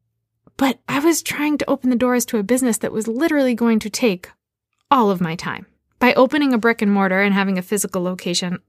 But 0.57 0.81
I 0.89 0.99
was 0.99 1.23
trying 1.23 1.59
to 1.59 1.71
open 1.71 1.91
the 1.91 1.97
doors 1.97 2.25
to 2.27 2.39
a 2.39 2.43
business 2.43 2.79
that 2.79 2.93
was 2.93 3.07
literally 3.07 3.55
going 3.55 3.79
to 3.81 3.91
take 3.91 4.31
all 4.91 5.11
of 5.11 5.21
my 5.21 5.37
time. 5.37 5.67
By 5.99 6.15
opening 6.15 6.53
a 6.53 6.59
brick 6.59 6.83
and 6.83 6.93
mortar 6.93 7.21
and 7.21 7.35
having 7.35 7.59
a 7.59 7.63
physical 7.63 8.03
location, 8.03 8.61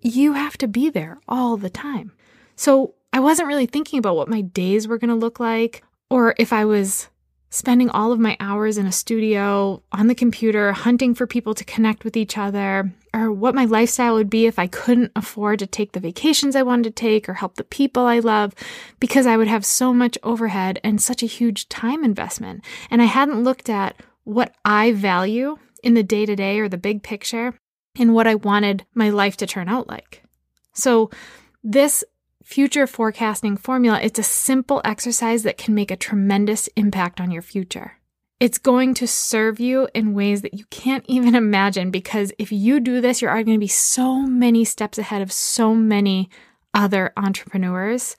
you 0.00 0.32
have 0.32 0.56
to 0.58 0.68
be 0.68 0.90
there 0.90 1.20
all 1.28 1.56
the 1.56 1.70
time. 1.70 2.12
So 2.56 2.94
I 3.12 3.20
wasn't 3.20 3.48
really 3.48 3.66
thinking 3.66 3.98
about 3.98 4.16
what 4.16 4.28
my 4.28 4.40
days 4.40 4.88
were 4.88 4.98
going 4.98 5.10
to 5.10 5.14
look 5.14 5.40
like 5.40 5.82
or 6.08 6.34
if 6.38 6.52
I 6.52 6.64
was 6.64 7.08
spending 7.50 7.90
all 7.90 8.12
of 8.12 8.20
my 8.20 8.36
hours 8.38 8.78
in 8.78 8.86
a 8.86 8.92
studio 8.92 9.82
on 9.92 10.06
the 10.06 10.14
computer 10.14 10.72
hunting 10.72 11.14
for 11.14 11.26
people 11.26 11.52
to 11.54 11.64
connect 11.64 12.04
with 12.04 12.16
each 12.16 12.38
other, 12.38 12.92
or 13.12 13.32
what 13.32 13.56
my 13.56 13.64
lifestyle 13.64 14.14
would 14.14 14.30
be 14.30 14.46
if 14.46 14.58
I 14.58 14.68
couldn't 14.68 15.10
afford 15.16 15.58
to 15.58 15.66
take 15.66 15.92
the 15.92 16.00
vacations 16.00 16.54
I 16.54 16.62
wanted 16.62 16.84
to 16.84 16.90
take 16.90 17.28
or 17.28 17.34
help 17.34 17.56
the 17.56 17.64
people 17.64 18.04
I 18.04 18.20
love, 18.20 18.54
because 19.00 19.26
I 19.26 19.36
would 19.36 19.48
have 19.48 19.64
so 19.64 19.92
much 19.92 20.16
overhead 20.22 20.80
and 20.84 21.02
such 21.02 21.22
a 21.22 21.26
huge 21.26 21.68
time 21.68 22.04
investment. 22.04 22.64
And 22.88 23.02
I 23.02 23.06
hadn't 23.06 23.42
looked 23.42 23.68
at 23.68 23.96
what 24.22 24.54
I 24.64 24.92
value 24.92 25.58
in 25.82 25.94
the 25.94 26.04
day 26.04 26.26
to 26.26 26.36
day 26.36 26.60
or 26.60 26.68
the 26.68 26.78
big 26.78 27.02
picture 27.02 27.54
and 27.98 28.14
what 28.14 28.28
I 28.28 28.36
wanted 28.36 28.86
my 28.94 29.10
life 29.10 29.36
to 29.38 29.46
turn 29.46 29.68
out 29.68 29.88
like. 29.88 30.22
So, 30.72 31.10
this 31.62 32.04
future 32.50 32.88
forecasting 32.88 33.56
formula, 33.56 34.00
it's 34.02 34.18
a 34.18 34.24
simple 34.24 34.80
exercise 34.84 35.44
that 35.44 35.56
can 35.56 35.72
make 35.72 35.92
a 35.92 35.96
tremendous 35.96 36.66
impact 36.74 37.20
on 37.20 37.30
your 37.30 37.42
future. 37.42 37.92
It's 38.40 38.58
going 38.58 38.94
to 38.94 39.06
serve 39.06 39.60
you 39.60 39.86
in 39.94 40.14
ways 40.14 40.42
that 40.42 40.54
you 40.54 40.64
can't 40.68 41.04
even 41.06 41.34
imagine 41.46 41.92
because 41.92 42.32
if 42.40 42.50
you 42.50 42.80
do 42.80 43.00
this, 43.00 43.22
you're 43.22 43.32
going 43.32 43.54
to 43.54 43.58
be 43.58 43.68
so 43.68 44.22
many 44.22 44.64
steps 44.64 44.98
ahead 44.98 45.22
of 45.22 45.30
so 45.30 45.76
many 45.76 46.28
other 46.74 47.12
entrepreneurs. 47.16 48.16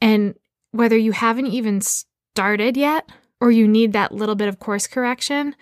And 0.00 0.34
whether 0.70 0.96
you 0.96 1.12
haven't 1.12 1.48
even 1.48 1.82
started 1.82 2.78
yet 2.78 3.10
or 3.38 3.50
you 3.50 3.68
need 3.68 3.92
that 3.92 4.12
little 4.12 4.34
bit 4.34 4.48
of 4.48 4.60
course 4.60 4.86
correction, 4.86 5.54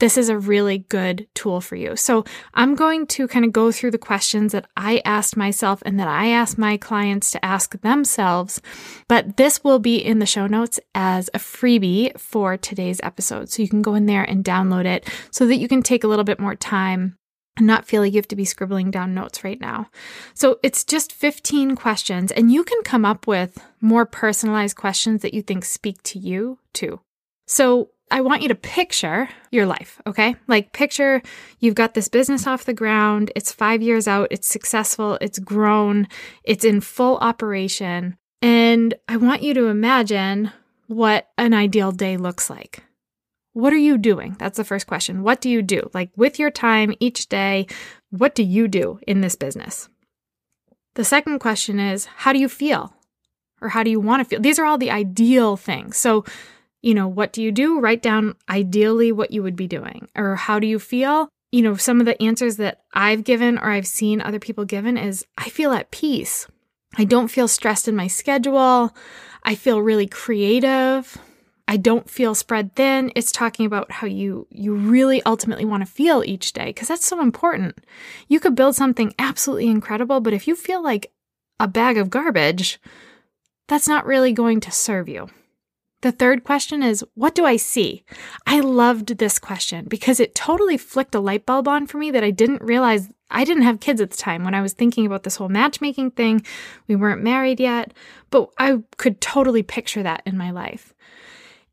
this 0.00 0.18
is 0.18 0.28
a 0.28 0.38
really 0.38 0.78
good 0.78 1.28
tool 1.34 1.60
for 1.60 1.76
you. 1.76 1.94
So 1.94 2.24
I'm 2.54 2.74
going 2.74 3.06
to 3.08 3.28
kind 3.28 3.44
of 3.44 3.52
go 3.52 3.70
through 3.70 3.92
the 3.92 3.98
questions 3.98 4.52
that 4.52 4.66
I 4.76 5.00
asked 5.04 5.36
myself 5.36 5.82
and 5.86 6.00
that 6.00 6.08
I 6.08 6.28
asked 6.28 6.58
my 6.58 6.76
clients 6.76 7.30
to 7.30 7.44
ask 7.44 7.80
themselves. 7.80 8.60
But 9.08 9.36
this 9.36 9.62
will 9.62 9.78
be 9.78 9.96
in 9.96 10.18
the 10.18 10.26
show 10.26 10.46
notes 10.46 10.80
as 10.94 11.30
a 11.32 11.38
freebie 11.38 12.18
for 12.18 12.56
today's 12.56 13.00
episode. 13.02 13.50
So 13.50 13.62
you 13.62 13.68
can 13.68 13.82
go 13.82 13.94
in 13.94 14.06
there 14.06 14.24
and 14.24 14.44
download 14.44 14.86
it 14.86 15.08
so 15.30 15.46
that 15.46 15.58
you 15.58 15.68
can 15.68 15.82
take 15.82 16.02
a 16.02 16.08
little 16.08 16.24
bit 16.24 16.40
more 16.40 16.56
time 16.56 17.16
and 17.56 17.66
not 17.66 17.84
feel 17.84 18.00
like 18.00 18.12
you 18.12 18.18
have 18.18 18.28
to 18.28 18.36
be 18.36 18.44
scribbling 18.44 18.90
down 18.90 19.14
notes 19.14 19.44
right 19.44 19.60
now. 19.60 19.88
So 20.34 20.58
it's 20.62 20.84
just 20.84 21.12
15 21.12 21.76
questions, 21.76 22.32
and 22.32 22.50
you 22.50 22.64
can 22.64 22.82
come 22.82 23.04
up 23.04 23.26
with 23.26 23.58
more 23.80 24.06
personalized 24.06 24.76
questions 24.76 25.22
that 25.22 25.34
you 25.34 25.42
think 25.42 25.64
speak 25.64 26.02
to 26.04 26.18
you 26.18 26.58
too. 26.72 27.00
So 27.46 27.90
I 28.10 28.20
want 28.20 28.42
you 28.42 28.48
to 28.48 28.54
picture 28.54 29.28
your 29.50 29.66
life, 29.66 30.00
okay? 30.06 30.34
Like, 30.48 30.72
picture 30.72 31.22
you've 31.60 31.76
got 31.76 31.94
this 31.94 32.08
business 32.08 32.46
off 32.46 32.64
the 32.64 32.74
ground, 32.74 33.30
it's 33.36 33.52
five 33.52 33.82
years 33.82 34.08
out, 34.08 34.28
it's 34.30 34.48
successful, 34.48 35.16
it's 35.20 35.38
grown, 35.38 36.08
it's 36.42 36.64
in 36.64 36.80
full 36.80 37.18
operation. 37.18 38.16
And 38.42 38.94
I 39.08 39.16
want 39.16 39.42
you 39.42 39.54
to 39.54 39.66
imagine 39.66 40.52
what 40.86 41.28
an 41.38 41.54
ideal 41.54 41.92
day 41.92 42.16
looks 42.16 42.50
like. 42.50 42.82
What 43.52 43.72
are 43.72 43.76
you 43.76 43.98
doing? 43.98 44.36
That's 44.38 44.56
the 44.56 44.64
first 44.64 44.86
question. 44.86 45.22
What 45.22 45.40
do 45.40 45.50
you 45.50 45.62
do? 45.62 45.90
Like, 45.92 46.10
with 46.16 46.38
your 46.38 46.50
time 46.50 46.94
each 47.00 47.28
day, 47.28 47.66
what 48.10 48.34
do 48.34 48.42
you 48.42 48.66
do 48.68 48.98
in 49.06 49.20
this 49.20 49.36
business? 49.36 49.88
The 50.94 51.04
second 51.04 51.38
question 51.38 51.78
is, 51.78 52.06
how 52.06 52.32
do 52.32 52.38
you 52.38 52.48
feel? 52.48 52.92
Or 53.60 53.68
how 53.68 53.82
do 53.82 53.90
you 53.90 54.00
want 54.00 54.20
to 54.20 54.24
feel? 54.24 54.40
These 54.40 54.58
are 54.58 54.64
all 54.64 54.78
the 54.78 54.90
ideal 54.90 55.56
things. 55.56 55.96
So, 55.96 56.24
you 56.82 56.94
know, 56.94 57.08
what 57.08 57.32
do 57.32 57.42
you 57.42 57.52
do? 57.52 57.80
Write 57.80 58.02
down 58.02 58.36
ideally 58.48 59.12
what 59.12 59.30
you 59.30 59.42
would 59.42 59.56
be 59.56 59.66
doing. 59.66 60.08
Or 60.16 60.36
how 60.36 60.58
do 60.58 60.66
you 60.66 60.78
feel? 60.78 61.28
You 61.52 61.62
know, 61.62 61.74
some 61.74 62.00
of 62.00 62.06
the 62.06 62.20
answers 62.22 62.56
that 62.56 62.82
I've 62.94 63.24
given 63.24 63.58
or 63.58 63.70
I've 63.70 63.86
seen 63.86 64.20
other 64.20 64.38
people 64.38 64.64
given 64.64 64.96
is 64.96 65.26
I 65.36 65.48
feel 65.48 65.72
at 65.72 65.90
peace. 65.90 66.46
I 66.96 67.04
don't 67.04 67.28
feel 67.28 67.48
stressed 67.48 67.88
in 67.88 67.96
my 67.96 68.06
schedule. 68.06 68.94
I 69.42 69.54
feel 69.54 69.82
really 69.82 70.06
creative. 70.06 71.18
I 71.68 71.76
don't 71.76 72.10
feel 72.10 72.34
spread 72.34 72.74
thin. 72.74 73.12
It's 73.14 73.30
talking 73.30 73.64
about 73.64 73.92
how 73.92 74.06
you 74.08 74.48
you 74.50 74.74
really 74.74 75.22
ultimately 75.22 75.64
want 75.64 75.86
to 75.86 75.92
feel 75.92 76.24
each 76.24 76.52
day 76.52 76.66
because 76.66 76.88
that's 76.88 77.06
so 77.06 77.20
important. 77.20 77.78
You 78.26 78.40
could 78.40 78.56
build 78.56 78.74
something 78.74 79.14
absolutely 79.20 79.68
incredible, 79.68 80.20
but 80.20 80.32
if 80.32 80.48
you 80.48 80.56
feel 80.56 80.82
like 80.82 81.12
a 81.60 81.68
bag 81.68 81.96
of 81.96 82.10
garbage, 82.10 82.80
that's 83.68 83.86
not 83.86 84.04
really 84.04 84.32
going 84.32 84.58
to 84.60 84.72
serve 84.72 85.08
you. 85.08 85.30
The 86.02 86.12
third 86.12 86.44
question 86.44 86.82
is, 86.82 87.04
what 87.14 87.34
do 87.34 87.44
I 87.44 87.56
see? 87.56 88.04
I 88.46 88.60
loved 88.60 89.18
this 89.18 89.38
question 89.38 89.84
because 89.86 90.18
it 90.18 90.34
totally 90.34 90.78
flicked 90.78 91.14
a 91.14 91.20
light 91.20 91.44
bulb 91.44 91.68
on 91.68 91.86
for 91.86 91.98
me 91.98 92.10
that 92.10 92.24
I 92.24 92.30
didn't 92.30 92.62
realize 92.62 93.08
I 93.30 93.44
didn't 93.44 93.64
have 93.64 93.80
kids 93.80 94.00
at 94.00 94.10
the 94.10 94.16
time 94.16 94.44
when 94.44 94.54
I 94.54 94.62
was 94.62 94.72
thinking 94.72 95.06
about 95.06 95.22
this 95.22 95.36
whole 95.36 95.48
matchmaking 95.50 96.12
thing. 96.12 96.44
We 96.88 96.96
weren't 96.96 97.22
married 97.22 97.60
yet, 97.60 97.92
but 98.30 98.48
I 98.58 98.78
could 98.96 99.20
totally 99.20 99.62
picture 99.62 100.02
that 100.02 100.22
in 100.24 100.38
my 100.38 100.50
life. 100.50 100.94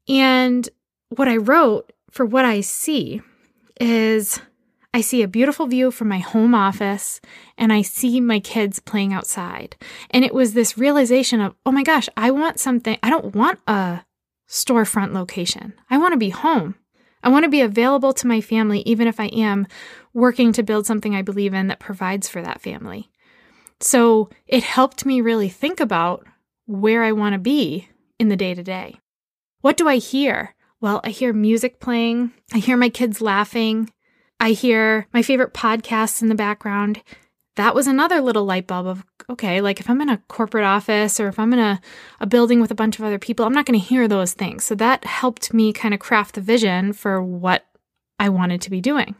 And 0.07 0.67
what 1.09 1.27
I 1.27 1.37
wrote 1.37 1.93
for 2.11 2.25
what 2.25 2.45
I 2.45 2.61
see 2.61 3.21
is 3.79 4.41
I 4.93 5.01
see 5.01 5.21
a 5.21 5.27
beautiful 5.27 5.67
view 5.67 5.91
from 5.91 6.07
my 6.07 6.19
home 6.19 6.55
office 6.55 7.21
and 7.57 7.71
I 7.71 7.81
see 7.81 8.19
my 8.19 8.39
kids 8.39 8.79
playing 8.79 9.13
outside. 9.13 9.75
And 10.09 10.25
it 10.25 10.33
was 10.33 10.53
this 10.53 10.77
realization 10.77 11.39
of, 11.39 11.55
oh 11.65 11.71
my 11.71 11.83
gosh, 11.83 12.09
I 12.17 12.31
want 12.31 12.59
something. 12.59 12.97
I 13.03 13.09
don't 13.09 13.35
want 13.35 13.59
a 13.67 14.01
storefront 14.47 15.13
location. 15.13 15.73
I 15.89 15.97
want 15.97 16.13
to 16.13 16.17
be 16.17 16.29
home. 16.29 16.75
I 17.23 17.29
want 17.29 17.43
to 17.43 17.49
be 17.49 17.61
available 17.61 18.13
to 18.13 18.27
my 18.27 18.41
family, 18.41 18.79
even 18.81 19.07
if 19.07 19.19
I 19.19 19.25
am 19.27 19.67
working 20.13 20.53
to 20.53 20.63
build 20.63 20.85
something 20.85 21.15
I 21.15 21.21
believe 21.21 21.53
in 21.53 21.67
that 21.67 21.79
provides 21.79 22.29
for 22.29 22.41
that 22.41 22.61
family. 22.61 23.09
So 23.79 24.29
it 24.47 24.63
helped 24.63 25.05
me 25.05 25.21
really 25.21 25.49
think 25.49 25.79
about 25.79 26.25
where 26.65 27.03
I 27.03 27.11
want 27.11 27.33
to 27.33 27.39
be 27.39 27.89
in 28.19 28.29
the 28.29 28.35
day 28.35 28.53
to 28.53 28.63
day. 28.63 28.95
What 29.61 29.77
do 29.77 29.87
I 29.87 29.97
hear? 29.97 30.55
Well, 30.79 31.01
I 31.03 31.09
hear 31.09 31.33
music 31.33 31.79
playing, 31.79 32.31
I 32.53 32.59
hear 32.59 32.77
my 32.77 32.89
kids 32.89 33.19
laughing, 33.19 33.91
I 34.39 34.51
hear 34.51 35.07
my 35.11 35.23
favorite 35.23 35.53
podcasts 35.53 36.21
in 36.21 36.29
the 36.29 36.35
background, 36.35 37.01
that 37.55 37.73
was 37.73 37.87
another 37.87 38.21
little 38.21 38.45
light 38.45 38.67
bulb 38.67 38.85
of 38.85 39.03
okay, 39.29 39.61
like 39.61 39.79
if 39.79 39.89
I'm 39.89 40.01
in 40.01 40.09
a 40.09 40.21
corporate 40.27 40.63
office 40.63 41.19
or 41.19 41.27
if 41.27 41.37
I'm 41.37 41.53
in 41.53 41.59
a, 41.59 41.81
a 42.19 42.25
building 42.25 42.61
with 42.61 42.71
a 42.71 42.75
bunch 42.75 42.97
of 42.97 43.05
other 43.05 43.19
people, 43.19 43.45
I'm 43.45 43.53
not 43.53 43.65
going 43.65 43.79
to 43.79 43.85
hear 43.85 44.07
those 44.07 44.33
things. 44.33 44.63
So 44.63 44.75
that 44.75 45.05
helped 45.05 45.53
me 45.53 45.73
kind 45.73 45.93
of 45.93 45.99
craft 45.99 46.35
the 46.35 46.41
vision 46.41 46.93
for 46.93 47.21
what 47.21 47.65
I 48.19 48.29
wanted 48.29 48.61
to 48.61 48.69
be 48.69 48.81
doing. 48.81 49.15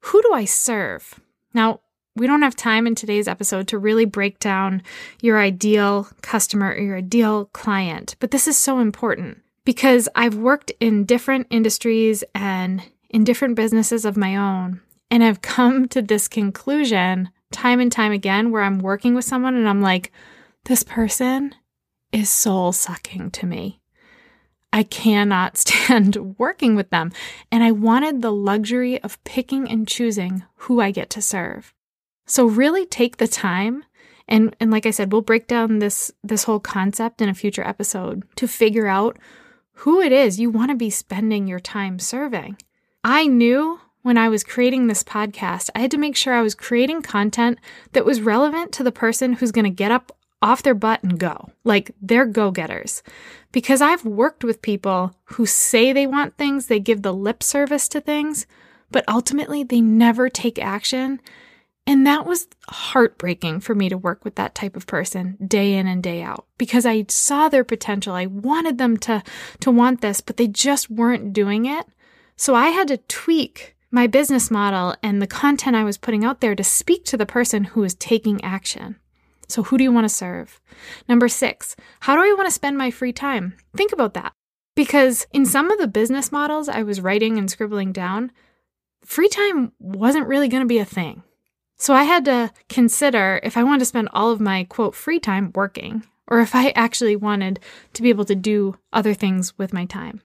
Who 0.00 0.22
do 0.22 0.32
I 0.32 0.44
serve? 0.44 1.20
Now, 1.52 1.80
we 2.14 2.26
don't 2.26 2.42
have 2.42 2.56
time 2.56 2.86
in 2.86 2.94
today's 2.94 3.28
episode 3.28 3.68
to 3.68 3.78
really 3.78 4.06
break 4.06 4.38
down 4.38 4.82
your 5.20 5.38
ideal 5.38 6.08
customer 6.22 6.70
or 6.70 6.78
your 6.78 6.96
ideal 6.96 7.46
client, 7.46 8.16
but 8.20 8.30
this 8.30 8.48
is 8.48 8.56
so 8.56 8.78
important 8.78 9.42
because 9.66 10.08
I've 10.14 10.36
worked 10.36 10.72
in 10.80 11.04
different 11.04 11.46
industries 11.50 12.24
and 12.34 12.82
in 13.10 13.24
different 13.24 13.54
businesses 13.54 14.06
of 14.06 14.16
my 14.16 14.34
own, 14.34 14.80
and 15.10 15.22
I've 15.22 15.42
come 15.42 15.88
to 15.88 16.00
this 16.00 16.26
conclusion 16.26 17.28
time 17.56 17.80
and 17.80 17.90
time 17.90 18.12
again 18.12 18.50
where 18.50 18.62
I'm 18.62 18.78
working 18.78 19.14
with 19.14 19.24
someone 19.24 19.54
and 19.54 19.68
I'm 19.68 19.80
like, 19.80 20.12
this 20.64 20.82
person 20.82 21.54
is 22.12 22.28
soul 22.28 22.72
sucking 22.72 23.30
to 23.32 23.46
me. 23.46 23.80
I 24.72 24.82
cannot 24.82 25.56
stand 25.64 26.36
working 26.38 26.76
with 26.76 26.90
them. 26.90 27.12
And 27.50 27.64
I 27.64 27.72
wanted 27.72 28.20
the 28.20 28.32
luxury 28.32 29.02
of 29.02 29.22
picking 29.24 29.70
and 29.70 29.88
choosing 29.88 30.44
who 30.56 30.80
I 30.80 30.90
get 30.90 31.08
to 31.10 31.22
serve. 31.22 31.72
So 32.26 32.44
really 32.44 32.84
take 32.84 33.16
the 33.16 33.28
time 33.28 33.84
and 34.28 34.56
and 34.58 34.70
like 34.72 34.86
I 34.86 34.90
said, 34.90 35.12
we'll 35.12 35.22
break 35.22 35.46
down 35.46 35.78
this 35.78 36.10
this 36.22 36.44
whole 36.44 36.60
concept 36.60 37.22
in 37.22 37.28
a 37.28 37.34
future 37.34 37.66
episode 37.66 38.24
to 38.36 38.48
figure 38.48 38.88
out 38.88 39.18
who 39.80 40.00
it 40.00 40.10
is 40.10 40.40
you 40.40 40.50
want 40.50 40.70
to 40.70 40.76
be 40.76 40.90
spending 40.90 41.46
your 41.46 41.60
time 41.60 41.98
serving. 41.98 42.56
I 43.04 43.28
knew 43.28 43.80
when 44.06 44.16
I 44.16 44.28
was 44.28 44.44
creating 44.44 44.86
this 44.86 45.02
podcast, 45.02 45.68
I 45.74 45.80
had 45.80 45.90
to 45.90 45.98
make 45.98 46.14
sure 46.14 46.32
I 46.32 46.40
was 46.40 46.54
creating 46.54 47.02
content 47.02 47.58
that 47.90 48.04
was 48.04 48.20
relevant 48.20 48.70
to 48.74 48.84
the 48.84 48.92
person 48.92 49.32
who's 49.32 49.50
going 49.50 49.64
to 49.64 49.70
get 49.70 49.90
up 49.90 50.16
off 50.40 50.62
their 50.62 50.76
butt 50.76 51.02
and 51.02 51.18
go. 51.18 51.50
Like 51.64 51.90
they're 52.00 52.24
go 52.24 52.52
getters. 52.52 53.02
Because 53.50 53.82
I've 53.82 54.04
worked 54.04 54.44
with 54.44 54.62
people 54.62 55.16
who 55.24 55.44
say 55.44 55.92
they 55.92 56.06
want 56.06 56.36
things, 56.36 56.66
they 56.66 56.78
give 56.78 57.02
the 57.02 57.12
lip 57.12 57.42
service 57.42 57.88
to 57.88 58.00
things, 58.00 58.46
but 58.92 59.04
ultimately 59.08 59.64
they 59.64 59.80
never 59.80 60.28
take 60.28 60.60
action. 60.60 61.20
And 61.84 62.06
that 62.06 62.26
was 62.26 62.46
heartbreaking 62.68 63.58
for 63.58 63.74
me 63.74 63.88
to 63.88 63.98
work 63.98 64.24
with 64.24 64.36
that 64.36 64.54
type 64.54 64.76
of 64.76 64.86
person 64.86 65.36
day 65.44 65.74
in 65.74 65.88
and 65.88 66.00
day 66.00 66.22
out 66.22 66.46
because 66.58 66.86
I 66.86 67.06
saw 67.08 67.48
their 67.48 67.64
potential. 67.64 68.14
I 68.14 68.26
wanted 68.26 68.78
them 68.78 68.98
to, 68.98 69.24
to 69.58 69.70
want 69.72 70.00
this, 70.00 70.20
but 70.20 70.36
they 70.36 70.46
just 70.46 70.88
weren't 70.88 71.32
doing 71.32 71.66
it. 71.66 71.86
So 72.36 72.54
I 72.54 72.68
had 72.68 72.86
to 72.86 72.98
tweak 72.98 73.75
my 73.90 74.06
business 74.06 74.50
model 74.50 74.94
and 75.02 75.20
the 75.20 75.26
content 75.26 75.76
I 75.76 75.84
was 75.84 75.98
putting 75.98 76.24
out 76.24 76.40
there 76.40 76.54
to 76.54 76.64
speak 76.64 77.04
to 77.06 77.16
the 77.16 77.26
person 77.26 77.64
who 77.64 77.84
is 77.84 77.94
taking 77.94 78.42
action. 78.42 78.96
So, 79.48 79.62
who 79.62 79.78
do 79.78 79.84
you 79.84 79.92
want 79.92 80.04
to 80.04 80.14
serve? 80.14 80.60
Number 81.08 81.28
six, 81.28 81.76
how 82.00 82.16
do 82.16 82.22
I 82.22 82.34
want 82.36 82.46
to 82.46 82.54
spend 82.54 82.76
my 82.76 82.90
free 82.90 83.12
time? 83.12 83.54
Think 83.76 83.92
about 83.92 84.14
that. 84.14 84.32
Because 84.74 85.26
in 85.32 85.46
some 85.46 85.70
of 85.70 85.78
the 85.78 85.86
business 85.86 86.32
models 86.32 86.68
I 86.68 86.82
was 86.82 87.00
writing 87.00 87.38
and 87.38 87.50
scribbling 87.50 87.92
down, 87.92 88.32
free 89.04 89.28
time 89.28 89.72
wasn't 89.78 90.26
really 90.26 90.48
going 90.48 90.62
to 90.62 90.68
be 90.68 90.78
a 90.78 90.84
thing. 90.84 91.22
So, 91.76 91.94
I 91.94 92.02
had 92.02 92.24
to 92.24 92.52
consider 92.68 93.40
if 93.42 93.56
I 93.56 93.62
wanted 93.62 93.80
to 93.80 93.86
spend 93.86 94.08
all 94.12 94.32
of 94.32 94.40
my 94.40 94.64
quote 94.64 94.94
free 94.94 95.20
time 95.20 95.52
working, 95.54 96.04
or 96.26 96.40
if 96.40 96.54
I 96.54 96.70
actually 96.70 97.14
wanted 97.14 97.60
to 97.92 98.02
be 98.02 98.08
able 98.08 98.24
to 98.24 98.34
do 98.34 98.76
other 98.92 99.14
things 99.14 99.56
with 99.56 99.72
my 99.72 99.84
time. 99.84 100.22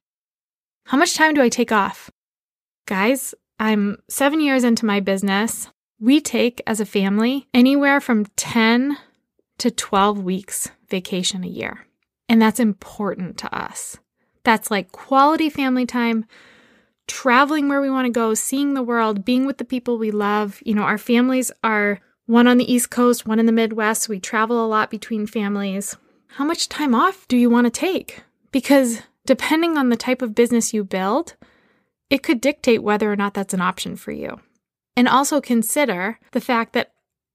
How 0.86 0.98
much 0.98 1.14
time 1.14 1.34
do 1.34 1.42
I 1.42 1.48
take 1.48 1.70
off? 1.70 2.10
Guys, 2.86 3.34
I'm 3.62 3.98
seven 4.08 4.40
years 4.40 4.64
into 4.64 4.84
my 4.84 4.98
business. 4.98 5.68
We 6.00 6.20
take 6.20 6.60
as 6.66 6.80
a 6.80 6.84
family 6.84 7.46
anywhere 7.54 8.00
from 8.00 8.26
10 8.34 8.98
to 9.58 9.70
12 9.70 10.20
weeks 10.20 10.68
vacation 10.88 11.44
a 11.44 11.46
year. 11.46 11.86
And 12.28 12.42
that's 12.42 12.58
important 12.58 13.38
to 13.38 13.56
us. 13.56 13.98
That's 14.42 14.68
like 14.68 14.90
quality 14.90 15.48
family 15.48 15.86
time, 15.86 16.24
traveling 17.06 17.68
where 17.68 17.80
we 17.80 17.88
want 17.88 18.06
to 18.06 18.10
go, 18.10 18.34
seeing 18.34 18.74
the 18.74 18.82
world, 18.82 19.24
being 19.24 19.46
with 19.46 19.58
the 19.58 19.64
people 19.64 19.96
we 19.96 20.10
love. 20.10 20.60
You 20.64 20.74
know, 20.74 20.82
our 20.82 20.98
families 20.98 21.52
are 21.62 22.00
one 22.26 22.48
on 22.48 22.58
the 22.58 22.70
East 22.70 22.90
Coast, 22.90 23.28
one 23.28 23.38
in 23.38 23.46
the 23.46 23.52
Midwest. 23.52 24.08
We 24.08 24.18
travel 24.18 24.64
a 24.64 24.66
lot 24.66 24.90
between 24.90 25.24
families. 25.24 25.96
How 26.26 26.44
much 26.44 26.68
time 26.68 26.96
off 26.96 27.28
do 27.28 27.36
you 27.36 27.48
want 27.48 27.66
to 27.66 27.70
take? 27.70 28.24
Because 28.50 29.02
depending 29.24 29.78
on 29.78 29.88
the 29.88 29.96
type 29.96 30.20
of 30.20 30.34
business 30.34 30.74
you 30.74 30.82
build, 30.82 31.36
it 32.12 32.22
could 32.22 32.42
dictate 32.42 32.82
whether 32.82 33.10
or 33.10 33.16
not 33.16 33.32
that's 33.32 33.54
an 33.54 33.62
option 33.62 33.96
for 33.96 34.12
you. 34.12 34.38
And 34.94 35.08
also 35.08 35.40
consider 35.40 36.18
the 36.32 36.42
fact 36.42 36.74
that 36.74 36.92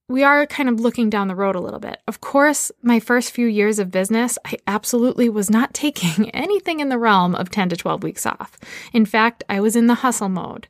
we 0.08 0.24
are 0.24 0.46
kind 0.46 0.70
of 0.70 0.80
looking 0.80 1.10
down 1.10 1.28
the 1.28 1.36
road 1.36 1.56
a 1.56 1.60
little 1.60 1.80
bit. 1.80 2.00
Of 2.08 2.22
course, 2.22 2.72
my 2.84 3.00
first 3.00 3.32
few 3.32 3.48
years 3.48 3.80
of 3.80 3.90
business, 3.90 4.38
I 4.46 4.58
absolutely 4.68 5.30
was 5.30 5.50
not 5.50 5.74
taking 5.74 6.30
anything 6.30 6.80
in 6.80 6.90
the 6.90 7.00
realm 7.00 7.34
of 7.34 7.50
10 7.50 7.70
to 7.70 7.76
12 7.76 8.04
weeks 8.04 8.28
off. 8.28 8.60
In 8.94 9.04
fact, 9.04 9.44
I 9.50 9.62
was 9.62 9.76
in 9.76 9.88
the 9.88 9.96
hustle 9.96 10.30
mode. 10.30 10.68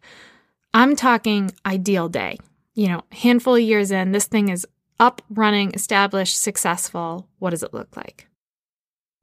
I'm 0.73 0.95
talking 0.95 1.51
ideal 1.65 2.07
day. 2.07 2.37
You 2.75 2.87
know, 2.87 3.01
handful 3.11 3.55
of 3.55 3.61
years 3.61 3.91
in, 3.91 4.13
this 4.13 4.27
thing 4.27 4.47
is 4.47 4.65
up, 5.01 5.21
running, 5.29 5.73
established, 5.73 6.41
successful. 6.41 7.27
What 7.39 7.49
does 7.49 7.61
it 7.61 7.73
look 7.73 7.97
like? 7.97 8.29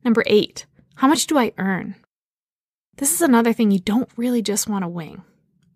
Number 0.04 0.24
eight, 0.26 0.66
how 0.96 1.08
much 1.08 1.26
do 1.26 1.38
I 1.38 1.54
earn? 1.56 1.94
This 2.96 3.12
is 3.12 3.22
another 3.22 3.52
thing 3.52 3.72
you 3.72 3.80
don't 3.80 4.08
really 4.16 4.40
just 4.40 4.68
want 4.68 4.84
to 4.84 4.88
wing. 4.88 5.24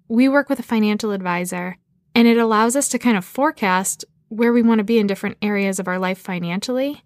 We 0.07 0.29
work 0.29 0.49
with 0.49 0.61
a 0.61 0.65
financial 0.65 1.11
advisor, 1.11 1.77
and 2.15 2.29
it 2.29 2.39
allows 2.39 2.77
us 2.77 2.89
to 2.91 2.99
kind 2.99 3.17
of 3.17 3.25
forecast 3.25 4.05
where 4.29 4.53
we 4.53 4.63
want 4.63 4.79
to 4.79 4.85
be 4.85 4.99
in 4.99 5.09
different 5.09 5.37
areas 5.43 5.81
of 5.81 5.89
our 5.89 5.99
life 5.99 6.19
financially. 6.19 7.03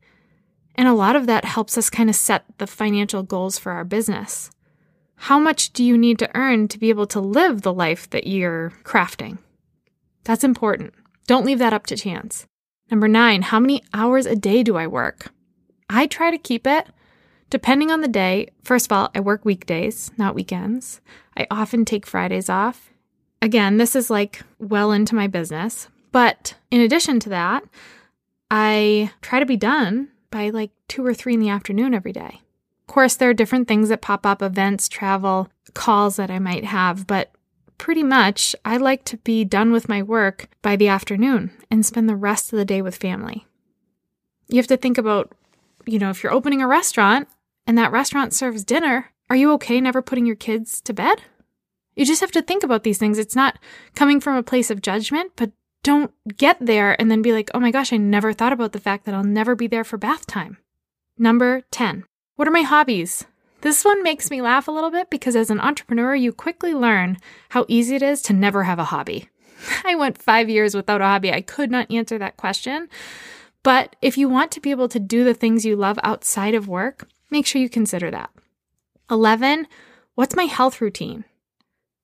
And 0.74 0.86
a 0.86 0.92
lot 0.92 1.16
of 1.16 1.26
that 1.28 1.46
helps 1.46 1.78
us 1.78 1.88
kind 1.88 2.10
of 2.10 2.16
set 2.16 2.44
the 2.58 2.66
financial 2.66 3.22
goals 3.22 3.58
for 3.58 3.72
our 3.72 3.84
business. 3.84 4.50
How 5.16 5.38
much 5.38 5.72
do 5.72 5.82
you 5.82 5.96
need 5.96 6.18
to 6.18 6.30
earn 6.36 6.68
to 6.68 6.78
be 6.78 6.90
able 6.90 7.06
to 7.06 7.20
live 7.20 7.62
the 7.62 7.72
life 7.72 8.10
that 8.10 8.26
you're 8.26 8.72
crafting? 8.82 9.38
That's 10.24 10.44
important. 10.44 10.92
Don't 11.26 11.46
leave 11.46 11.58
that 11.58 11.72
up 11.72 11.86
to 11.86 11.96
chance. 11.96 12.46
Number 12.90 13.08
nine, 13.08 13.42
how 13.42 13.60
many 13.60 13.82
hours 13.94 14.26
a 14.26 14.36
day 14.36 14.62
do 14.62 14.76
I 14.76 14.86
work? 14.86 15.32
I 15.88 16.06
try 16.06 16.30
to 16.30 16.38
keep 16.38 16.66
it 16.66 16.88
depending 17.52 17.90
on 17.90 18.00
the 18.00 18.08
day. 18.08 18.48
First 18.64 18.86
of 18.86 18.92
all, 18.92 19.10
I 19.14 19.20
work 19.20 19.44
weekdays, 19.44 20.10
not 20.16 20.34
weekends. 20.34 21.02
I 21.36 21.46
often 21.50 21.84
take 21.84 22.06
Fridays 22.06 22.48
off. 22.48 22.88
Again, 23.42 23.76
this 23.76 23.94
is 23.94 24.08
like 24.08 24.42
well 24.58 24.90
into 24.90 25.14
my 25.14 25.26
business, 25.26 25.88
but 26.12 26.54
in 26.70 26.80
addition 26.80 27.20
to 27.20 27.28
that, 27.28 27.62
I 28.50 29.10
try 29.20 29.38
to 29.38 29.44
be 29.44 29.58
done 29.58 30.08
by 30.30 30.48
like 30.48 30.70
two 30.88 31.04
or 31.04 31.12
three 31.12 31.34
in 31.34 31.40
the 31.40 31.50
afternoon 31.50 31.92
every 31.92 32.12
day. 32.14 32.40
Of 32.88 32.94
course, 32.94 33.16
there 33.16 33.28
are 33.28 33.34
different 33.34 33.68
things 33.68 33.90
that 33.90 34.00
pop 34.00 34.24
up 34.24 34.40
events, 34.40 34.88
travel, 34.88 35.50
calls 35.74 36.16
that 36.16 36.30
I 36.30 36.38
might 36.38 36.64
have, 36.64 37.06
but 37.06 37.32
pretty 37.76 38.02
much 38.02 38.56
I 38.64 38.78
like 38.78 39.04
to 39.04 39.18
be 39.18 39.44
done 39.44 39.72
with 39.72 39.90
my 39.90 40.02
work 40.02 40.48
by 40.62 40.74
the 40.76 40.88
afternoon 40.88 41.50
and 41.70 41.84
spend 41.84 42.08
the 42.08 42.16
rest 42.16 42.50
of 42.50 42.58
the 42.58 42.64
day 42.64 42.80
with 42.80 42.96
family. 42.96 43.46
You 44.48 44.56
have 44.56 44.68
to 44.68 44.78
think 44.78 44.96
about, 44.96 45.32
you 45.84 45.98
know, 45.98 46.08
if 46.08 46.22
you're 46.22 46.32
opening 46.32 46.62
a 46.62 46.66
restaurant 46.66 47.28
and 47.66 47.78
that 47.78 47.92
restaurant 47.92 48.32
serves 48.32 48.64
dinner, 48.64 49.12
are 49.30 49.36
you 49.36 49.52
okay 49.52 49.80
never 49.80 50.02
putting 50.02 50.26
your 50.26 50.36
kids 50.36 50.80
to 50.82 50.92
bed? 50.92 51.22
You 51.94 52.04
just 52.04 52.20
have 52.20 52.32
to 52.32 52.42
think 52.42 52.62
about 52.62 52.84
these 52.84 52.98
things. 52.98 53.18
It's 53.18 53.36
not 53.36 53.58
coming 53.94 54.20
from 54.20 54.36
a 54.36 54.42
place 54.42 54.70
of 54.70 54.82
judgment, 54.82 55.32
but 55.36 55.52
don't 55.82 56.12
get 56.36 56.56
there 56.60 56.98
and 57.00 57.10
then 57.10 57.22
be 57.22 57.32
like, 57.32 57.50
oh 57.54 57.60
my 57.60 57.70
gosh, 57.70 57.92
I 57.92 57.96
never 57.96 58.32
thought 58.32 58.52
about 58.52 58.72
the 58.72 58.80
fact 58.80 59.04
that 59.04 59.14
I'll 59.14 59.24
never 59.24 59.54
be 59.54 59.66
there 59.66 59.84
for 59.84 59.98
bath 59.98 60.26
time. 60.26 60.58
Number 61.18 61.62
10. 61.70 62.04
What 62.36 62.48
are 62.48 62.52
my 62.52 62.62
hobbies? 62.62 63.24
This 63.60 63.84
one 63.84 64.02
makes 64.02 64.30
me 64.30 64.42
laugh 64.42 64.66
a 64.66 64.72
little 64.72 64.90
bit 64.90 65.10
because 65.10 65.36
as 65.36 65.50
an 65.50 65.60
entrepreneur, 65.60 66.14
you 66.14 66.32
quickly 66.32 66.74
learn 66.74 67.18
how 67.50 67.64
easy 67.68 67.94
it 67.94 68.02
is 68.02 68.22
to 68.22 68.32
never 68.32 68.64
have 68.64 68.78
a 68.78 68.84
hobby. 68.84 69.28
I 69.84 69.94
went 69.94 70.20
five 70.20 70.48
years 70.48 70.74
without 70.74 71.00
a 71.00 71.04
hobby. 71.04 71.32
I 71.32 71.42
could 71.42 71.70
not 71.70 71.90
answer 71.90 72.18
that 72.18 72.36
question. 72.36 72.88
But 73.62 73.94
if 74.02 74.18
you 74.18 74.28
want 74.28 74.50
to 74.52 74.60
be 74.60 74.72
able 74.72 74.88
to 74.88 74.98
do 74.98 75.22
the 75.22 75.34
things 75.34 75.64
you 75.64 75.76
love 75.76 75.98
outside 76.02 76.54
of 76.54 76.66
work, 76.66 77.08
make 77.32 77.46
sure 77.46 77.60
you 77.60 77.68
consider 77.68 78.10
that. 78.10 78.30
11. 79.10 79.66
What's 80.14 80.36
my 80.36 80.44
health 80.44 80.80
routine? 80.80 81.24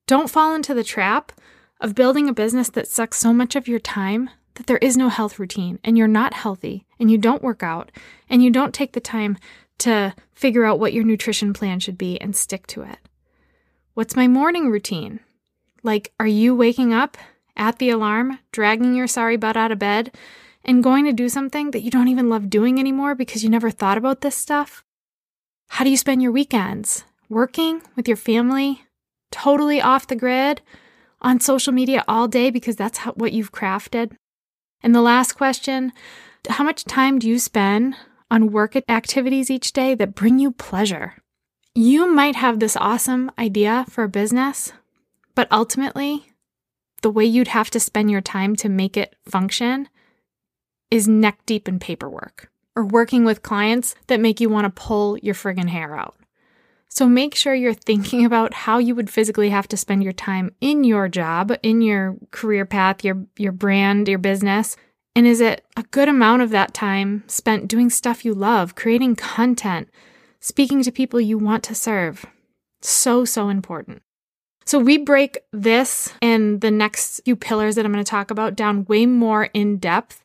Don't 0.06 0.30
fall 0.30 0.54
into 0.54 0.74
the 0.74 0.82
trap 0.82 1.32
of 1.80 1.94
building 1.94 2.28
a 2.28 2.34
business 2.34 2.70
that 2.70 2.88
sucks 2.88 3.18
so 3.18 3.32
much 3.32 3.54
of 3.54 3.68
your 3.68 3.78
time 3.78 4.30
that 4.54 4.66
there 4.66 4.78
is 4.78 4.96
no 4.96 5.08
health 5.08 5.38
routine 5.38 5.78
and 5.84 5.96
you're 5.96 6.08
not 6.08 6.34
healthy 6.34 6.84
and 6.98 7.10
you 7.10 7.18
don't 7.18 7.42
work 7.42 7.62
out 7.62 7.92
and 8.28 8.42
you 8.42 8.50
don't 8.50 8.74
take 8.74 8.92
the 8.92 9.00
time 9.00 9.38
to 9.78 10.12
figure 10.32 10.64
out 10.64 10.80
what 10.80 10.92
your 10.92 11.04
nutrition 11.04 11.52
plan 11.52 11.78
should 11.78 11.96
be 11.96 12.20
and 12.20 12.34
stick 12.34 12.66
to 12.66 12.82
it. 12.82 12.98
What's 13.94 14.16
my 14.16 14.26
morning 14.26 14.70
routine? 14.70 15.20
Like, 15.82 16.12
are 16.18 16.26
you 16.26 16.56
waking 16.56 16.92
up 16.92 17.16
at 17.56 17.78
the 17.78 17.90
alarm, 17.90 18.38
dragging 18.52 18.94
your 18.94 19.06
sorry 19.06 19.36
butt 19.36 19.56
out 19.56 19.72
of 19.72 19.78
bed, 19.78 20.14
and 20.64 20.82
going 20.82 21.04
to 21.04 21.12
do 21.12 21.28
something 21.28 21.70
that 21.70 21.82
you 21.82 21.90
don't 21.90 22.08
even 22.08 22.28
love 22.28 22.50
doing 22.50 22.78
anymore 22.78 23.14
because 23.14 23.44
you 23.44 23.50
never 23.50 23.70
thought 23.70 23.98
about 23.98 24.20
this 24.20 24.36
stuff? 24.36 24.84
How 25.68 25.84
do 25.84 25.90
you 25.90 25.96
spend 25.96 26.22
your 26.22 26.32
weekends? 26.32 27.04
Working 27.28 27.82
with 27.96 28.08
your 28.08 28.16
family? 28.16 28.84
Totally 29.30 29.80
off 29.80 30.06
the 30.06 30.16
grid? 30.16 30.62
on 31.20 31.40
social 31.40 31.72
media 31.72 32.04
all 32.06 32.28
day 32.28 32.50
because 32.50 32.76
that's 32.76 32.98
how, 32.98 33.12
what 33.12 33.32
you've 33.32 33.52
crafted? 33.52 34.12
And 34.82 34.94
the 34.94 35.02
last 35.02 35.32
question 35.32 35.92
how 36.48 36.64
much 36.64 36.84
time 36.84 37.18
do 37.18 37.28
you 37.28 37.38
spend 37.38 37.96
on 38.30 38.52
work 38.52 38.76
activities 38.88 39.50
each 39.50 39.72
day 39.72 39.94
that 39.96 40.14
bring 40.14 40.38
you 40.38 40.52
pleasure? 40.52 41.16
You 41.74 42.10
might 42.10 42.36
have 42.36 42.58
this 42.58 42.76
awesome 42.76 43.30
idea 43.38 43.84
for 43.90 44.04
a 44.04 44.08
business, 44.08 44.72
but 45.34 45.48
ultimately, 45.50 46.32
the 47.02 47.10
way 47.10 47.24
you'd 47.24 47.48
have 47.48 47.70
to 47.70 47.80
spend 47.80 48.10
your 48.10 48.20
time 48.20 48.56
to 48.56 48.68
make 48.68 48.96
it 48.96 49.14
function 49.28 49.88
is 50.90 51.06
neck 51.06 51.40
deep 51.44 51.68
in 51.68 51.78
paperwork 51.78 52.50
or 52.78 52.84
working 52.84 53.24
with 53.24 53.42
clients 53.42 53.96
that 54.06 54.20
make 54.20 54.40
you 54.40 54.48
want 54.48 54.64
to 54.64 54.80
pull 54.82 55.18
your 55.18 55.34
friggin' 55.34 55.68
hair 55.68 55.96
out. 55.96 56.14
So 56.88 57.08
make 57.08 57.34
sure 57.34 57.52
you're 57.52 57.74
thinking 57.74 58.24
about 58.24 58.54
how 58.54 58.78
you 58.78 58.94
would 58.94 59.10
physically 59.10 59.50
have 59.50 59.66
to 59.68 59.76
spend 59.76 60.04
your 60.04 60.12
time 60.12 60.54
in 60.60 60.84
your 60.84 61.08
job, 61.08 61.52
in 61.64 61.82
your 61.82 62.16
career 62.30 62.64
path, 62.64 63.02
your 63.02 63.26
your 63.36 63.50
brand, 63.50 64.08
your 64.08 64.18
business. 64.18 64.76
And 65.16 65.26
is 65.26 65.40
it 65.40 65.64
a 65.76 65.82
good 65.82 66.08
amount 66.08 66.42
of 66.42 66.50
that 66.50 66.72
time 66.72 67.24
spent 67.26 67.66
doing 67.66 67.90
stuff 67.90 68.24
you 68.24 68.32
love, 68.32 68.76
creating 68.76 69.16
content, 69.16 69.88
speaking 70.38 70.80
to 70.84 70.92
people 70.92 71.20
you 71.20 71.36
want 71.36 71.64
to 71.64 71.74
serve? 71.74 72.24
So 72.80 73.24
so 73.24 73.48
important. 73.48 74.02
So 74.64 74.78
we 74.78 74.98
break 74.98 75.38
this 75.52 76.12
and 76.22 76.60
the 76.60 76.70
next 76.70 77.22
few 77.24 77.34
pillars 77.34 77.74
that 77.74 77.84
I'm 77.84 77.92
going 77.92 78.04
to 78.04 78.08
talk 78.08 78.30
about 78.30 78.54
down 78.54 78.84
way 78.84 79.04
more 79.04 79.44
in 79.54 79.78
depth 79.78 80.22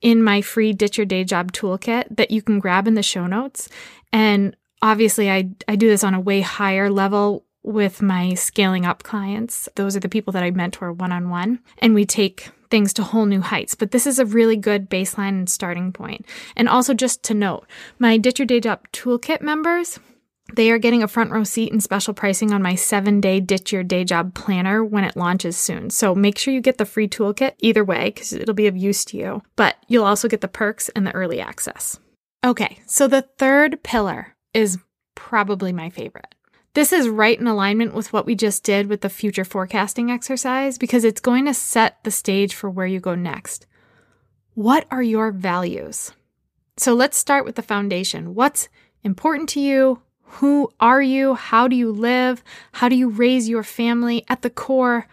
in 0.00 0.22
my 0.22 0.42
free 0.42 0.72
Ditch 0.72 0.98
Your 0.98 1.06
Day 1.06 1.24
Job 1.24 1.52
toolkit 1.52 2.16
that 2.16 2.30
you 2.30 2.42
can 2.42 2.58
grab 2.58 2.86
in 2.86 2.94
the 2.94 3.02
show 3.02 3.26
notes. 3.26 3.68
And 4.12 4.56
obviously 4.82 5.30
I, 5.30 5.50
I 5.68 5.76
do 5.76 5.88
this 5.88 6.04
on 6.04 6.14
a 6.14 6.20
way 6.20 6.40
higher 6.40 6.90
level 6.90 7.44
with 7.62 8.00
my 8.00 8.34
scaling 8.34 8.86
up 8.86 9.02
clients. 9.02 9.68
Those 9.74 9.96
are 9.96 10.00
the 10.00 10.08
people 10.08 10.32
that 10.32 10.44
I 10.44 10.50
mentor 10.52 10.92
one 10.92 11.10
on 11.10 11.30
one, 11.30 11.58
and 11.78 11.94
we 11.94 12.06
take 12.06 12.50
things 12.70 12.92
to 12.94 13.02
whole 13.02 13.26
new 13.26 13.40
heights. 13.40 13.74
But 13.74 13.90
this 13.90 14.06
is 14.06 14.18
a 14.18 14.24
really 14.24 14.56
good 14.56 14.88
baseline 14.88 15.30
and 15.30 15.50
starting 15.50 15.92
point. 15.92 16.24
And 16.54 16.68
also, 16.68 16.94
just 16.94 17.22
to 17.24 17.34
note, 17.34 17.66
my 17.98 18.18
Ditch 18.18 18.38
Your 18.38 18.46
Day 18.46 18.60
Job 18.60 18.86
Toolkit 18.92 19.42
members, 19.42 19.98
they 20.54 20.70
are 20.70 20.78
getting 20.78 21.02
a 21.02 21.08
front 21.08 21.30
row 21.30 21.44
seat 21.44 21.72
and 21.72 21.82
special 21.82 22.14
pricing 22.14 22.52
on 22.52 22.62
my 22.62 22.74
seven 22.74 23.20
day 23.20 23.40
Ditch 23.40 23.72
Your 23.72 23.82
Day 23.82 24.04
Job 24.04 24.34
planner 24.34 24.84
when 24.84 25.04
it 25.04 25.16
launches 25.16 25.56
soon. 25.56 25.90
So 25.90 26.14
make 26.14 26.38
sure 26.38 26.54
you 26.54 26.60
get 26.60 26.78
the 26.78 26.86
free 26.86 27.08
toolkit 27.08 27.54
either 27.58 27.84
way 27.84 28.06
because 28.06 28.32
it'll 28.32 28.54
be 28.54 28.66
of 28.66 28.76
use 28.76 29.04
to 29.06 29.16
you. 29.16 29.42
But 29.56 29.76
you'll 29.88 30.04
also 30.04 30.28
get 30.28 30.40
the 30.40 30.48
perks 30.48 30.88
and 30.90 31.06
the 31.06 31.14
early 31.14 31.40
access. 31.40 31.98
Okay, 32.44 32.78
so 32.86 33.08
the 33.08 33.22
third 33.22 33.82
pillar 33.82 34.36
is 34.54 34.78
probably 35.14 35.72
my 35.72 35.90
favorite. 35.90 36.34
This 36.74 36.92
is 36.92 37.08
right 37.08 37.40
in 37.40 37.46
alignment 37.46 37.94
with 37.94 38.12
what 38.12 38.26
we 38.26 38.34
just 38.34 38.62
did 38.62 38.86
with 38.86 39.00
the 39.00 39.08
future 39.08 39.44
forecasting 39.44 40.10
exercise 40.10 40.76
because 40.78 41.04
it's 41.04 41.20
going 41.20 41.46
to 41.46 41.54
set 41.54 42.04
the 42.04 42.10
stage 42.10 42.54
for 42.54 42.68
where 42.68 42.86
you 42.86 43.00
go 43.00 43.14
next. 43.14 43.66
What 44.54 44.86
are 44.90 45.02
your 45.02 45.32
values? 45.32 46.12
So 46.76 46.94
let's 46.94 47.16
start 47.16 47.46
with 47.46 47.56
the 47.56 47.62
foundation. 47.62 48.34
What's 48.34 48.68
important 49.02 49.48
to 49.50 49.60
you? 49.60 50.02
Who 50.26 50.70
are 50.80 51.02
you? 51.02 51.34
How 51.34 51.68
do 51.68 51.76
you 51.76 51.90
live? 51.92 52.42
How 52.72 52.88
do 52.88 52.96
you 52.96 53.08
raise 53.08 53.48
your 53.48 53.62
family? 53.62 54.24
At 54.28 54.42
the 54.42 54.50
core, 54.50 55.08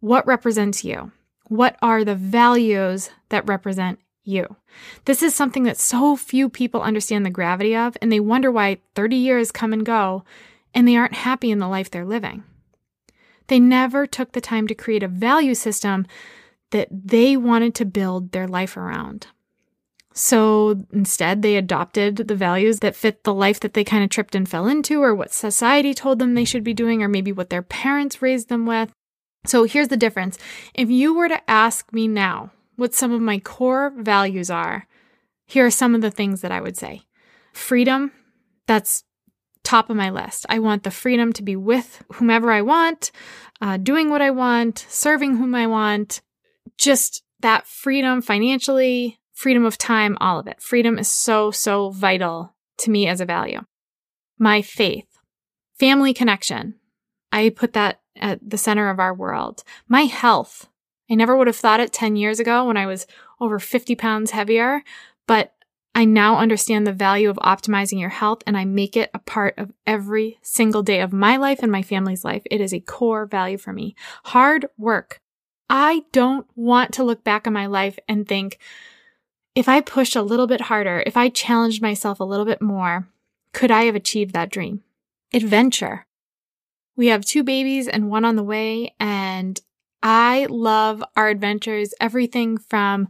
what 0.00 0.26
represents 0.26 0.84
you? 0.84 1.12
What 1.48 1.76
are 1.82 2.04
the 2.04 2.14
values 2.14 3.10
that 3.28 3.48
represent 3.48 3.98
you. 4.24 4.56
This 5.04 5.22
is 5.22 5.34
something 5.34 5.64
that 5.64 5.78
so 5.78 6.16
few 6.16 6.48
people 6.48 6.82
understand 6.82 7.24
the 7.24 7.30
gravity 7.30 7.76
of, 7.76 7.96
and 8.00 8.10
they 8.10 8.20
wonder 8.20 8.50
why 8.50 8.78
30 8.94 9.16
years 9.16 9.52
come 9.52 9.72
and 9.72 9.84
go 9.84 10.24
and 10.74 10.88
they 10.88 10.96
aren't 10.96 11.14
happy 11.14 11.50
in 11.50 11.60
the 11.60 11.68
life 11.68 11.90
they're 11.90 12.04
living. 12.04 12.42
They 13.46 13.60
never 13.60 14.06
took 14.06 14.32
the 14.32 14.40
time 14.40 14.66
to 14.66 14.74
create 14.74 15.02
a 15.02 15.08
value 15.08 15.54
system 15.54 16.06
that 16.70 16.88
they 16.90 17.36
wanted 17.36 17.74
to 17.76 17.84
build 17.84 18.32
their 18.32 18.48
life 18.48 18.76
around. 18.76 19.28
So 20.16 20.84
instead, 20.92 21.42
they 21.42 21.56
adopted 21.56 22.16
the 22.16 22.36
values 22.36 22.78
that 22.80 22.94
fit 22.94 23.24
the 23.24 23.34
life 23.34 23.58
that 23.60 23.74
they 23.74 23.82
kind 23.82 24.04
of 24.04 24.10
tripped 24.10 24.36
and 24.36 24.48
fell 24.48 24.68
into, 24.68 25.02
or 25.02 25.12
what 25.12 25.32
society 25.32 25.92
told 25.92 26.20
them 26.20 26.34
they 26.34 26.44
should 26.44 26.62
be 26.62 26.72
doing, 26.72 27.02
or 27.02 27.08
maybe 27.08 27.32
what 27.32 27.50
their 27.50 27.62
parents 27.62 28.22
raised 28.22 28.48
them 28.48 28.64
with. 28.64 28.92
So 29.44 29.64
here's 29.64 29.88
the 29.88 29.96
difference. 29.96 30.38
If 30.72 30.88
you 30.88 31.14
were 31.14 31.28
to 31.28 31.50
ask 31.50 31.92
me 31.92 32.06
now, 32.06 32.52
what 32.76 32.94
some 32.94 33.12
of 33.12 33.20
my 33.20 33.40
core 33.40 33.92
values 33.96 34.50
are, 34.50 34.86
here 35.46 35.66
are 35.66 35.70
some 35.70 35.94
of 35.96 36.00
the 36.00 36.12
things 36.12 36.40
that 36.42 36.52
I 36.52 36.60
would 36.60 36.76
say. 36.76 37.02
Freedom, 37.52 38.12
that's 38.66 39.04
top 39.64 39.90
of 39.90 39.96
my 39.96 40.10
list. 40.10 40.46
I 40.48 40.60
want 40.60 40.84
the 40.84 40.90
freedom 40.90 41.32
to 41.32 41.42
be 41.42 41.56
with 41.56 42.02
whomever 42.14 42.52
I 42.52 42.62
want, 42.62 43.10
uh, 43.60 43.78
doing 43.78 44.10
what 44.10 44.22
I 44.22 44.30
want, 44.30 44.86
serving 44.88 45.36
whom 45.36 45.54
I 45.54 45.66
want, 45.66 46.20
just 46.78 47.22
that 47.40 47.66
freedom 47.66 48.22
financially, 48.22 49.18
freedom 49.34 49.66
of 49.66 49.76
time, 49.76 50.16
all 50.20 50.38
of 50.38 50.46
it. 50.46 50.62
Freedom 50.62 50.98
is 50.98 51.10
so, 51.10 51.50
so 51.50 51.90
vital 51.90 52.54
to 52.78 52.90
me 52.90 53.06
as 53.06 53.20
a 53.20 53.26
value. 53.26 53.60
My 54.38 54.62
faith, 54.62 55.18
family 55.78 56.14
connection. 56.14 56.76
I 57.30 57.50
put 57.50 57.72
that 57.74 58.00
at 58.16 58.38
the 58.48 58.58
center 58.58 58.88
of 58.88 59.00
our 59.00 59.12
world. 59.12 59.64
My 59.88 60.02
health. 60.02 60.68
I 61.10 61.14
never 61.14 61.36
would 61.36 61.48
have 61.48 61.56
thought 61.56 61.80
it 61.80 61.92
10 61.92 62.16
years 62.16 62.40
ago 62.40 62.64
when 62.64 62.76
I 62.76 62.86
was 62.86 63.06
over 63.40 63.58
50 63.58 63.94
pounds 63.96 64.30
heavier, 64.30 64.82
but 65.26 65.52
I 65.94 66.04
now 66.04 66.38
understand 66.38 66.86
the 66.86 66.92
value 66.92 67.30
of 67.30 67.36
optimizing 67.36 68.00
your 68.00 68.08
health 68.08 68.42
and 68.46 68.56
I 68.56 68.64
make 68.64 68.96
it 68.96 69.10
a 69.14 69.18
part 69.18 69.54
of 69.58 69.72
every 69.86 70.38
single 70.42 70.82
day 70.82 71.00
of 71.00 71.12
my 71.12 71.36
life 71.36 71.60
and 71.62 71.70
my 71.70 71.82
family's 71.82 72.24
life. 72.24 72.42
It 72.50 72.60
is 72.60 72.72
a 72.72 72.80
core 72.80 73.26
value 73.26 73.58
for 73.58 73.72
me. 73.72 73.94
Hard 74.24 74.66
work. 74.76 75.20
I 75.70 76.04
don't 76.12 76.46
want 76.56 76.92
to 76.94 77.04
look 77.04 77.22
back 77.22 77.46
on 77.46 77.52
my 77.52 77.66
life 77.66 77.98
and 78.08 78.26
think, 78.26 78.58
if 79.54 79.68
I 79.68 79.80
pushed 79.80 80.16
a 80.16 80.22
little 80.22 80.46
bit 80.46 80.62
harder, 80.62 81.02
if 81.06 81.16
I 81.16 81.28
challenged 81.28 81.80
myself 81.80 82.20
a 82.20 82.24
little 82.24 82.44
bit 82.44 82.60
more, 82.60 83.08
could 83.52 83.70
I 83.70 83.84
have 83.84 83.94
achieved 83.94 84.32
that 84.34 84.50
dream? 84.50 84.82
Adventure. 85.32 86.06
We 86.96 87.08
have 87.08 87.24
two 87.24 87.42
babies 87.42 87.88
and 87.88 88.08
one 88.08 88.24
on 88.24 88.36
the 88.36 88.42
way, 88.42 88.94
and 89.00 89.60
I 90.02 90.46
love 90.50 91.02
our 91.16 91.28
adventures, 91.28 91.94
everything 92.00 92.58
from 92.58 93.08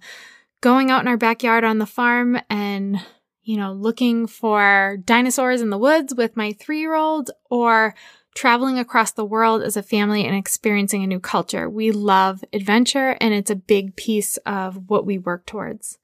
going 0.61 0.91
out 0.91 1.03
in 1.03 1.09
our 1.09 1.17
backyard 1.17 1.65
on 1.65 1.79
the 1.79 1.87
farm 1.87 2.39
and, 2.49 2.99
you 3.43 3.57
know, 3.57 3.73
looking 3.73 4.27
for 4.27 4.99
dinosaurs 5.05 5.61
in 5.61 5.71
the 5.71 5.79
woods 5.79 6.15
with 6.15 6.37
my 6.37 6.53
three 6.53 6.81
year 6.81 6.95
old 6.95 7.31
or 7.51 7.95
traveling 8.35 8.79
across 8.79 9.13
the 9.13 9.25
world 9.25 9.63
as 9.63 9.77
a 9.77 9.83
family 9.83 10.25
and 10.25 10.37
experiencing 10.37 11.03
a 11.03 11.07
new 11.07 11.21
culture. 11.21 11.69
We 11.69 11.93
love 11.93 12.45
adventure 12.53 13.17
and 13.21 13.33
it's 13.33 13.51
a 13.51 13.57
big 13.57 13.97
piece 13.97 14.37
of 14.39 14.89
what 14.89 15.07
we 15.07 15.19
work 15.19 15.47
towards. 15.47 15.99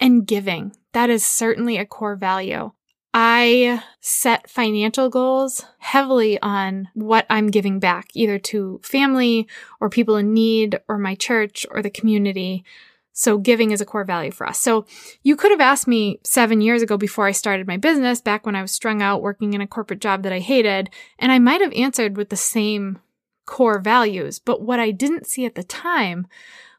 And 0.00 0.26
giving. 0.26 0.72
That 0.92 1.10
is 1.10 1.24
certainly 1.24 1.76
a 1.76 1.86
core 1.86 2.16
value. 2.16 2.72
I 3.16 3.80
set 4.00 4.50
financial 4.50 5.08
goals 5.08 5.64
heavily 5.78 6.40
on 6.42 6.88
what 6.94 7.26
I'm 7.30 7.46
giving 7.46 7.78
back, 7.78 8.08
either 8.14 8.40
to 8.40 8.80
family 8.82 9.46
or 9.80 9.88
people 9.88 10.16
in 10.16 10.34
need 10.34 10.80
or 10.88 10.98
my 10.98 11.14
church 11.14 11.64
or 11.70 11.80
the 11.80 11.90
community. 11.90 12.64
So 13.12 13.38
giving 13.38 13.70
is 13.70 13.80
a 13.80 13.84
core 13.86 14.02
value 14.02 14.32
for 14.32 14.48
us. 14.48 14.58
So 14.58 14.84
you 15.22 15.36
could 15.36 15.52
have 15.52 15.60
asked 15.60 15.86
me 15.86 16.18
seven 16.24 16.60
years 16.60 16.82
ago 16.82 16.96
before 16.96 17.26
I 17.26 17.30
started 17.30 17.68
my 17.68 17.76
business, 17.76 18.20
back 18.20 18.44
when 18.44 18.56
I 18.56 18.62
was 18.62 18.72
strung 18.72 19.00
out 19.00 19.22
working 19.22 19.54
in 19.54 19.60
a 19.60 19.68
corporate 19.68 20.00
job 20.00 20.24
that 20.24 20.32
I 20.32 20.40
hated, 20.40 20.90
and 21.16 21.30
I 21.30 21.38
might 21.38 21.60
have 21.60 21.72
answered 21.74 22.16
with 22.16 22.30
the 22.30 22.36
same 22.36 22.98
core 23.46 23.78
values. 23.78 24.40
But 24.40 24.62
what 24.62 24.80
I 24.80 24.90
didn't 24.90 25.28
see 25.28 25.44
at 25.44 25.54
the 25.54 25.62
time 25.62 26.26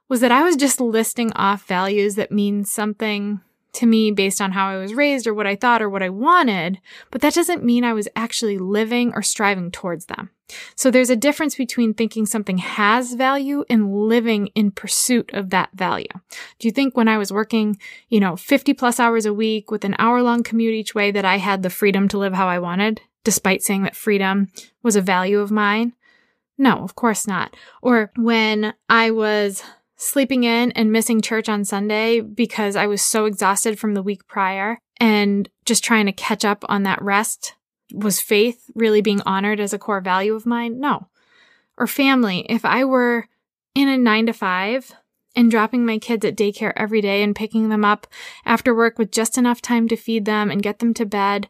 was 0.10 0.22
that 0.22 0.32
I 0.32 0.44
was 0.44 0.56
just 0.56 0.80
listing 0.80 1.32
off 1.34 1.66
values 1.66 2.16
that 2.16 2.32
mean 2.32 2.66
something 2.66 3.42
to 3.76 3.86
me 3.86 4.12
based 4.12 4.42
on 4.42 4.54
how 4.54 4.70
I 4.70 4.78
was 4.78 4.94
raised 4.94 5.28
or 5.28 5.34
what 5.34 5.48
I 5.48 5.56
thought 5.56 5.82
or 5.82 5.90
what 5.90 6.04
I 6.04 6.10
wanted, 6.10 6.80
but 7.12 7.22
that 7.22 7.34
doesn't 7.34 7.64
mean 7.64 7.84
I 7.84 7.94
was 7.94 8.08
actually 8.16 8.58
living 8.58 9.12
or 9.14 9.22
striving 9.22 9.70
towards 9.70 10.06
them. 10.06 10.30
So 10.76 10.92
there's 10.92 11.10
a 11.10 11.16
difference 11.16 11.56
between 11.56 11.94
thinking 11.94 12.26
something 12.26 12.60
has 12.60 13.14
value 13.14 13.66
and 13.70 13.94
living 13.94 14.48
in 14.48 14.72
pursuit 14.72 15.32
of 15.34 15.50
that 15.50 15.70
value. 15.74 16.08
Do 16.60 16.68
you 16.68 16.72
think 16.72 16.96
when 16.96 17.08
I 17.08 17.18
was 17.18 17.34
working, 17.34 17.78
you 18.10 18.20
know, 18.20 18.36
50 18.36 18.74
plus 18.76 19.00
hours 19.00 19.26
a 19.26 19.34
week 19.34 19.72
with 19.72 19.84
an 19.84 19.96
hour 19.98 20.22
long 20.22 20.44
commute 20.44 20.74
each 20.74 20.96
way 20.96 21.12
that 21.12 21.26
I 21.26 21.38
had 21.38 21.64
the 21.64 21.70
freedom 21.70 22.08
to 22.10 22.18
live 22.18 22.34
how 22.34 22.48
I 22.48 22.60
wanted, 22.60 23.02
despite 23.24 23.64
saying 23.64 23.84
that 23.84 23.96
freedom 23.96 24.52
was 24.84 24.96
a 24.96 25.02
value 25.02 25.40
of 25.40 25.52
mine? 25.52 25.94
No, 26.58 26.78
of 26.78 26.96
course 26.96 27.28
not. 27.28 27.56
Or 27.82 28.12
when 28.16 28.74
I 28.88 29.12
was 29.12 29.64
sleeping 29.98 30.44
in 30.44 30.72
and 30.72 30.92
missing 30.92 31.22
church 31.22 31.50
on 31.50 31.66
Sunday 31.66 32.22
because 32.22 32.76
I 32.76 32.88
was 32.88 33.02
so 33.02 33.26
exhausted 33.26 33.80
from 33.80 33.94
the 33.94 34.04
week 34.04 34.28
prior 34.28 34.78
and 35.00 35.50
just 35.66 35.84
trying 35.84 36.06
to 36.06 36.12
catch 36.12 36.44
up 36.44 36.64
on 36.68 36.84
that 36.84 37.02
rest. 37.02 37.56
Was 37.94 38.20
faith 38.20 38.70
really 38.76 39.02
being 39.02 39.22
honored 39.22 39.60
as 39.60 39.74
a 39.74 39.80
core 39.80 40.02
value 40.02 40.36
of 40.36 40.46
mine? 40.46 40.80
No. 40.80 41.08
Or 41.78 41.88
family. 41.88 42.46
If 42.50 42.66
I 42.66 42.84
were 42.84 43.28
in 43.74 43.88
a 43.88 43.98
nine 43.98 44.26
to 44.26 44.34
five 44.34 44.94
and 45.36 45.52
dropping 45.52 45.86
my 45.86 45.98
kids 45.98 46.26
at 46.26 46.38
daycare 46.38 46.74
every 46.76 47.02
day 47.02 47.22
and 47.22 47.36
picking 47.36 47.70
them 47.70 47.86
up 47.86 48.08
after 48.46 48.74
work 48.74 48.98
with 48.98 49.12
just 49.12 49.38
enough 49.38 49.62
time 49.62 49.88
to 49.90 49.96
feed 49.96 50.26
them 50.26 50.50
and 50.50 50.64
get 50.64 50.80
them 50.80 50.94
to 50.94 51.06
bed, 51.06 51.48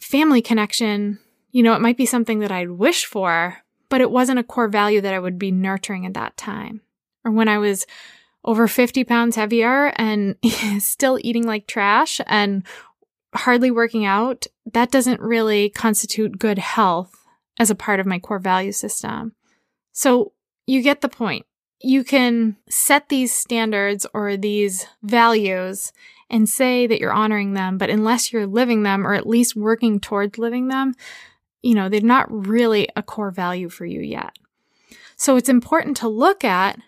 family 0.00 0.42
connection, 0.42 1.18
you 1.50 1.62
know, 1.62 1.74
it 1.74 1.82
might 1.82 1.96
be 1.96 2.06
something 2.06 2.40
that 2.40 2.52
I'd 2.52 2.70
wish 2.72 3.04
for, 3.04 3.58
but 3.88 4.00
it 4.00 4.10
wasn't 4.10 4.38
a 4.38 4.44
core 4.44 4.68
value 4.68 5.00
that 5.02 5.14
I 5.14 5.18
would 5.18 5.38
be 5.38 5.50
nurturing 5.50 6.06
at 6.06 6.14
that 6.14 6.36
time 6.36 6.80
or 7.26 7.32
when 7.32 7.48
I 7.48 7.58
was 7.58 7.86
over 8.44 8.68
50 8.68 9.02
pounds 9.04 9.34
heavier 9.34 9.92
and 9.96 10.36
still 10.78 11.18
eating 11.20 11.44
like 11.44 11.66
trash 11.66 12.20
and 12.26 12.62
hardly 13.34 13.70
working 13.70 14.06
out, 14.06 14.46
that 14.72 14.92
doesn't 14.92 15.20
really 15.20 15.68
constitute 15.68 16.38
good 16.38 16.58
health 16.58 17.14
as 17.58 17.70
a 17.70 17.74
part 17.74 17.98
of 17.98 18.06
my 18.06 18.20
core 18.20 18.38
value 18.38 18.72
system. 18.72 19.34
So 19.92 20.32
you 20.66 20.82
get 20.82 21.00
the 21.00 21.08
point. 21.08 21.44
You 21.82 22.04
can 22.04 22.56
set 22.68 23.08
these 23.08 23.34
standards 23.34 24.06
or 24.14 24.36
these 24.36 24.86
values 25.02 25.92
and 26.30 26.48
say 26.48 26.86
that 26.86 27.00
you're 27.00 27.12
honoring 27.12 27.54
them, 27.54 27.76
but 27.76 27.90
unless 27.90 28.32
you're 28.32 28.46
living 28.46 28.82
them 28.82 29.06
or 29.06 29.14
at 29.14 29.26
least 29.26 29.56
working 29.56 30.00
towards 30.00 30.38
living 30.38 30.68
them, 30.68 30.94
you 31.62 31.74
know, 31.74 31.88
they're 31.88 32.00
not 32.00 32.30
really 32.46 32.88
a 32.96 33.02
core 33.02 33.30
value 33.30 33.68
for 33.68 33.84
you 33.84 34.00
yet. 34.00 34.36
So 35.16 35.36
it's 35.36 35.48
important 35.48 35.96
to 35.98 36.08
look 36.08 36.44
at 36.44 36.78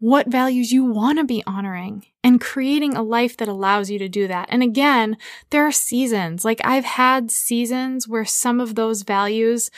what 0.00 0.28
values 0.28 0.72
you 0.72 0.84
want 0.84 1.18
to 1.18 1.24
be 1.24 1.42
honoring 1.46 2.06
and 2.24 2.40
creating 2.40 2.96
a 2.96 3.02
life 3.02 3.36
that 3.36 3.48
allows 3.48 3.90
you 3.90 3.98
to 3.98 4.08
do 4.08 4.26
that. 4.26 4.48
And 4.50 4.62
again, 4.62 5.16
there 5.50 5.66
are 5.66 5.72
seasons. 5.72 6.44
Like 6.44 6.60
I've 6.64 6.84
had 6.84 7.30
seasons 7.30 8.08
where 8.08 8.24
some 8.24 8.60
of 8.60 8.74
those 8.74 9.02
values 9.02 9.70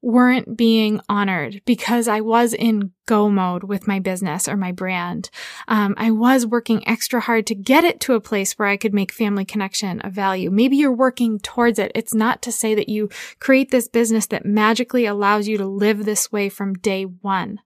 weren't 0.00 0.56
being 0.56 1.00
honored 1.08 1.60
because 1.64 2.06
I 2.06 2.20
was 2.20 2.54
in 2.54 2.92
go 3.06 3.28
mode 3.28 3.64
with 3.64 3.88
my 3.88 3.98
business 3.98 4.48
or 4.48 4.56
my 4.56 4.70
brand. 4.70 5.30
Um, 5.66 5.94
I 5.96 6.10
was 6.10 6.46
working 6.46 6.86
extra 6.86 7.20
hard 7.20 7.46
to 7.48 7.54
get 7.54 7.84
it 7.84 8.00
to 8.00 8.14
a 8.14 8.20
place 8.20 8.52
where 8.52 8.68
I 8.68 8.76
could 8.76 8.94
make 8.94 9.10
family 9.10 9.44
connection 9.44 10.00
a 10.04 10.10
value. 10.10 10.50
Maybe 10.50 10.76
you're 10.76 10.92
working 10.92 11.40
towards 11.40 11.78
it. 11.78 11.90
It's 11.94 12.14
not 12.14 12.42
to 12.42 12.52
say 12.52 12.74
that 12.74 12.88
you 12.88 13.08
create 13.40 13.70
this 13.70 13.88
business 13.88 14.26
that 14.26 14.46
magically 14.46 15.06
allows 15.06 15.48
you 15.48 15.58
to 15.58 15.66
live 15.66 16.04
this 16.04 16.30
way 16.30 16.48
from 16.48 16.74
day 16.74 17.04
one. 17.04 17.60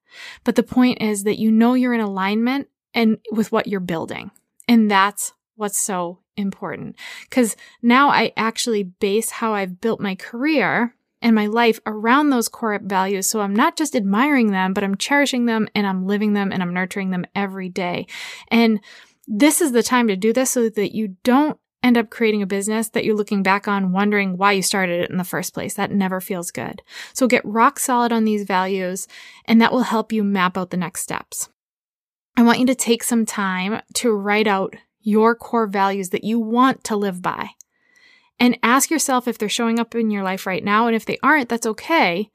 But 0.45 0.55
the 0.55 0.63
point 0.63 1.03
is 1.03 1.25
that 1.25 1.39
you 1.39 1.51
know 1.51 1.75
you're 1.75 1.95
in 1.95 2.01
alignment 2.01 2.69
and 2.95 3.19
with 3.31 3.53
what 3.53 3.67
you're 3.67 3.81
building. 3.81 4.31
And 4.69 4.91
that's 4.91 5.33
what's 5.57 5.79
so 5.79 6.21
important. 6.37 6.97
Cause 7.31 7.57
now 7.83 8.09
I 8.09 8.33
actually 8.37 8.85
base 8.85 9.31
how 9.31 9.55
I've 9.55 9.81
built 9.81 10.01
my 10.01 10.15
career 10.15 10.95
and 11.23 11.35
my 11.35 11.47
life 11.47 11.81
around 11.87 12.31
those 12.31 12.49
core 12.49 12.79
values. 12.83 13.29
So 13.29 13.41
I'm 13.41 13.55
not 13.55 13.77
just 13.77 13.97
admiring 13.97 14.51
them, 14.51 14.75
but 14.75 14.85
I'm 14.85 14.97
cherishing 14.97 15.47
them 15.47 15.69
and 15.75 15.87
I'm 15.87 16.07
living 16.07 16.35
them 16.35 16.53
and 16.53 16.63
I'm 16.63 16.75
nurturing 16.75 17.11
them 17.11 17.25
every 17.35 17.69
day. 17.69 18.07
And 18.49 18.81
this 19.27 19.61
is 19.61 19.73
the 19.73 19.83
time 19.83 20.09
to 20.09 20.17
do 20.17 20.33
this 20.33 20.51
so 20.51 20.69
that 20.69 20.95
you 20.95 21.17
don't 21.23 21.59
end 21.83 21.97
up 21.97 22.11
creating 22.11 22.43
a 22.43 22.47
business 22.47 22.89
that 22.91 23.05
you're 23.05 23.17
looking 23.17 23.43
back 23.43 23.67
on 23.67 23.93
wondering 23.93 24.37
why 24.37 24.53
you 24.53 24.63
started 24.63 25.03
it 25.03 25.11
in 25.11 25.17
the 25.17 25.25
first 25.25 25.55
place. 25.55 25.75
That 25.75 25.91
never 25.91 26.21
feels 26.21 26.51
good. 26.51 26.83
So 27.13 27.27
get 27.27 27.45
rock 27.45 27.79
solid 27.79 28.13
on 28.13 28.25
these 28.25 28.45
values 28.45 29.09
and 29.47 29.61
that 29.61 29.73
will 29.73 29.83
help 29.83 30.13
you 30.13 30.23
map 30.23 30.57
out 30.57 30.71
the 30.71 30.77
next 30.77 31.03
steps. 31.03 31.49
I 32.37 32.43
want 32.43 32.61
you 32.61 32.67
to 32.67 32.75
take 32.75 33.03
some 33.03 33.27
time 33.27 33.83
to 33.95 34.13
write 34.13 34.47
out 34.47 34.75
your 35.01 35.35
core 35.35 35.67
values 35.67 36.11
that 36.11 36.25
you 36.25 36.39
want 36.39 36.85
to 36.85 36.97
live 36.97 37.21
by 37.21 37.51
and 38.43 38.59
ask 38.65 38.91
yourself 38.91 39.29
if 39.29 39.39
they're 39.39 39.49
showing 39.49 39.79
up 39.79 39.95
in 39.95 40.11
your 40.11 40.25
life 40.25 40.49
right 40.49 40.65
now. 40.65 40.89
And 40.89 40.97
if 40.97 41.05
they 41.05 41.17
aren't, 41.23 41.49
that's 41.49 41.65
okay. 41.65 42.29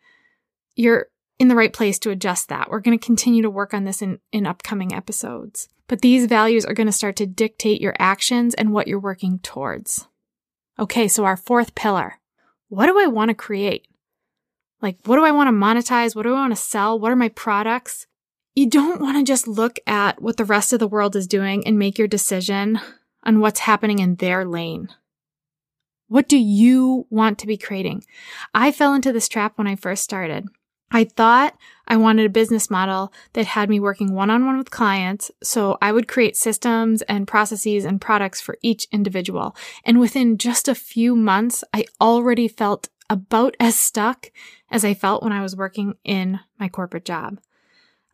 You're 0.74 1.08
in 1.38 1.50
the 1.50 1.56
right 1.56 1.74
place 1.74 2.00
to 2.00 2.12
adjust 2.12 2.48
that. 2.48 2.72
We're 2.72 2.80
going 2.80 2.98
to 2.98 3.06
continue 3.06 3.41
to 3.41 3.50
work 3.50 3.74
on 3.74 3.84
this 3.84 4.02
in, 4.02 4.20
in 4.32 4.48
upcoming 4.48 4.93
episodes. 4.93 5.67
But 5.89 6.00
these 6.00 6.26
values 6.26 6.65
are 6.65 6.74
going 6.74 6.88
to 6.88 6.93
start 6.93 7.17
to 7.17 7.26
dictate 7.26 7.82
your 7.82 7.93
actions 8.00 8.54
and 8.54 8.72
what 8.72 8.88
you're 8.88 9.02
working 9.02 9.39
towards. 9.39 10.08
Okay, 10.80 11.10
so 11.10 11.26
our 11.26 11.36
fourth 11.36 11.76
pillar. 11.76 12.13
What 12.70 12.86
do 12.86 12.98
I 12.98 13.08
want 13.08 13.28
to 13.28 13.36
create? 13.36 13.89
Like, 14.82 15.00
what 15.04 15.17
do 15.17 15.26
I 15.26 15.32
want 15.32 15.50
to 15.50 15.52
monetize? 15.52 16.15
What 16.15 16.24
do 16.24 16.30
I 16.30 16.39
want 16.39 16.54
to 16.54 16.62
sell? 16.62 16.98
What 16.98 17.12
are 17.12 17.17
my 17.17 17.30
products? 17.30 18.08
You 18.56 18.70
don't 18.70 19.02
want 19.02 19.17
to 19.17 19.30
just 19.30 19.46
look 19.46 19.78
at 19.86 20.22
what 20.22 20.38
the 20.38 20.46
rest 20.46 20.72
of 20.72 20.80
the 20.80 20.88
world 20.88 21.17
is 21.17 21.28
doing 21.28 21.67
and 21.67 21.78
make 21.78 21.98
your 21.98 22.08
decision 22.08 22.80
on 23.24 23.41
what's 23.41 23.60
happening 23.60 24.00
in 24.00 24.15
their 24.15 24.46
lane. 24.46 24.88
What 26.08 26.30
do 26.30 26.38
you 26.38 27.06
want 27.10 27.38
to 27.39 27.48
be 27.48 27.58
creating? 27.58 28.04
I 28.54 28.72
fell 28.72 28.93
into 28.93 29.12
this 29.12 29.28
trap 29.28 29.58
when 29.58 29.67
I 29.67 29.76
first 29.76 30.04
started. 30.04 30.48
I 30.89 31.04
thought 31.04 31.58
I 31.88 31.98
wanted 31.98 32.26
a 32.26 32.30
business 32.30 32.70
model 32.70 33.12
that 33.34 33.46
had 33.46 33.70
me 33.70 33.80
working 33.80 34.13
one 34.13 34.30
on 34.30 34.46
one 34.46 34.58
with 34.58 34.72
clients. 34.72 35.32
So 35.43 35.78
I 35.82 35.91
would 35.91 36.08
create 36.08 36.38
systems 36.38 37.02
and 37.04 37.28
processes 37.28 37.84
and 37.84 38.00
products 38.00 38.39
for 38.39 38.58
each 38.62 38.88
individual. 38.91 39.56
And 39.84 40.00
within 40.00 40.38
just 40.38 40.70
a 40.70 40.76
few 40.76 41.15
months, 41.15 41.63
I 41.74 41.86
already 42.00 42.48
felt 42.48 42.88
about 43.10 43.56
as 43.60 43.76
stuck 43.76 44.32
as 44.72 44.86
I 44.86 44.93
felt 44.93 45.24
when 45.24 45.34
I 45.34 45.41
was 45.41 45.56
working 45.56 45.96
in 46.04 46.39
my 46.58 46.70
corporate 46.70 47.06
job. 47.06 47.39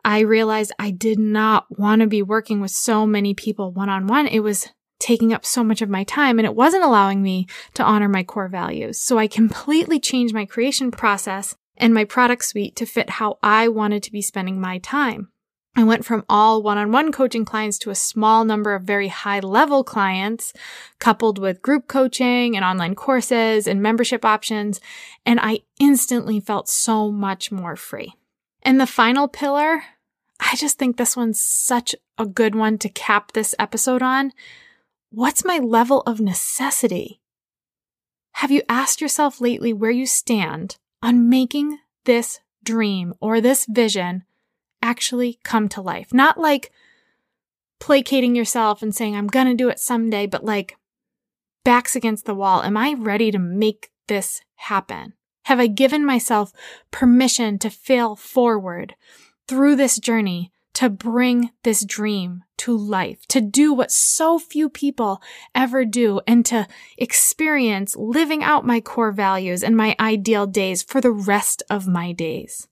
I 0.06 0.19
realized 0.19 0.73
I 0.77 0.91
did 0.91 1.19
not 1.19 1.79
want 1.79 2.01
to 2.01 2.08
be 2.08 2.21
working 2.21 2.60
with 2.60 2.71
so 2.71 3.06
many 3.06 3.34
people 3.34 3.71
one 3.71 3.89
on 3.89 4.08
one. 4.08 4.27
It 4.27 4.41
was 4.41 4.67
taking 4.99 5.34
up 5.34 5.45
so 5.45 5.63
much 5.63 5.82
of 5.82 5.89
my 5.89 6.03
time 6.03 6.39
and 6.39 6.45
it 6.45 6.56
wasn't 6.56 6.84
allowing 6.84 7.21
me 7.21 7.47
to 7.73 7.84
honor 7.84 8.08
my 8.08 8.23
core 8.23 8.47
values. 8.47 8.99
So 8.99 9.17
I 9.17 9.27
completely 9.27 9.99
changed 9.99 10.34
my 10.34 10.45
creation 10.45 10.91
process 10.91 11.56
and 11.77 11.93
my 11.93 12.06
product 12.06 12.45
suite 12.45 12.75
to 12.77 12.86
fit 12.86 13.10
how 13.12 13.38
I 13.43 13.67
wanted 13.67 14.03
to 14.03 14.12
be 14.12 14.21
spending 14.21 14.62
my 14.62 14.77
time. 14.77 15.29
I 15.75 15.84
went 15.84 16.06
from 16.06 16.23
all 16.29 16.62
one-on-one 16.62 17.12
coaching 17.12 17.45
clients 17.45 17.79
to 17.79 17.89
a 17.89 17.95
small 17.95 18.45
number 18.45 18.75
of 18.75 18.84
very 18.84 19.08
high 19.08 19.39
level 19.39 19.84
clients 19.84 20.53
coupled 20.99 21.39
with 21.39 21.63
group 21.63 21.88
coaching 21.88 22.56
and 22.56 22.63
online 22.63 22.93
courses 22.93 23.65
and 23.65 23.82
membership 23.82 24.23
options. 24.23 24.79
And 25.25 25.39
I 25.39 25.62
instantly 25.79 26.39
felt 26.39 26.69
so 26.69 27.12
much 27.12 27.51
more 27.51 27.75
free. 27.75 28.13
And 28.62 28.79
the 28.79 28.86
final 28.86 29.27
pillar, 29.27 29.84
I 30.39 30.56
just 30.56 30.77
think 30.77 30.97
this 30.97 31.17
one's 31.17 31.41
such 31.41 31.95
a 32.19 32.27
good 32.27 32.53
one 32.53 32.77
to 32.77 32.89
cap 32.89 33.32
this 33.32 33.56
episode 33.58 34.03
on. 34.03 34.32
What's 35.15 35.45
my 35.45 35.60
level 35.60 36.02
of 36.02 36.19
necessity? 36.19 37.21
Have 38.34 38.52
you 38.52 38.63
asked 38.67 38.99
yourself 38.99 39.39
lately 39.39 39.71
where 39.71 39.91
you 39.91 40.06
stand 40.06 40.78
on 41.02 41.30
making 41.30 41.78
this 42.06 42.39
dream 42.63 43.13
or 43.19 43.41
this 43.41 43.65
vision 43.65 44.23
actually 44.82 45.39
come 45.43 45.69
to 45.69 45.82
life. 45.82 46.13
Not 46.13 46.39
like 46.39 46.71
placating 47.80 48.36
yourself 48.36 48.82
and 48.82 48.95
saying, 48.95 49.15
I'm 49.15 49.28
going 49.28 49.47
to 49.47 49.54
do 49.54 49.69
it 49.69 49.80
someday, 49.80 50.26
but 50.26 50.45
like 50.45 50.78
backs 51.63 51.95
against 51.95 52.26
the 52.26 52.36
wall. 52.36 52.63
Am 52.63 52.78
I 52.78 52.95
ready 52.97 53.32
to 53.32 53.39
make 53.39 53.91
this 54.08 54.41
happen? 54.56 55.13
Have 55.45 55.60
I 55.60 55.67
given 55.67 56.06
myself 56.06 56.54
permission 56.91 57.60
to 57.60 57.69
fail 57.69 58.15
forward 58.15 58.95
through 59.47 59.76
this 59.76 59.99
journey 59.99 60.52
to 60.73 60.89
bring 60.89 61.51
this 61.63 61.86
dream 61.86 62.43
to 62.57 62.75
life, 62.75 63.25
to 63.27 63.41
do 63.41 63.73
what 63.73 63.91
so 63.91 64.39
few 64.39 64.69
people 64.69 65.21
ever 65.53 65.86
do, 65.86 66.21
and 66.25 66.45
to 66.45 66.67
experience 66.97 67.95
living 67.95 68.43
out 68.43 68.65
my 68.65 68.81
core 68.81 69.12
values 69.12 69.63
and 69.63 69.77
my 69.77 69.95
ideal 69.99 70.47
days 70.47 70.81
for 70.81 71.01
the 71.01 71.12
rest 71.12 71.62
of 71.69 71.88
my 71.88 72.12
days? 72.12 72.67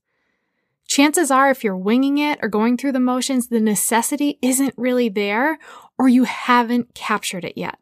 Chances 0.88 1.32
are, 1.32 1.50
if 1.50 1.64
you're 1.64 1.78
winging 1.78 2.18
it 2.18 2.40
or 2.42 2.50
going 2.50 2.76
through 2.76 2.92
the 2.92 3.00
motions, 3.00 3.48
the 3.48 3.62
necessity 3.62 4.38
isn't 4.42 4.74
really 4.76 5.08
there 5.08 5.58
or 5.98 6.10
you 6.10 6.26
haven't 6.26 6.94
captured 6.94 7.46
it 7.46 7.58
yet. 7.58 7.78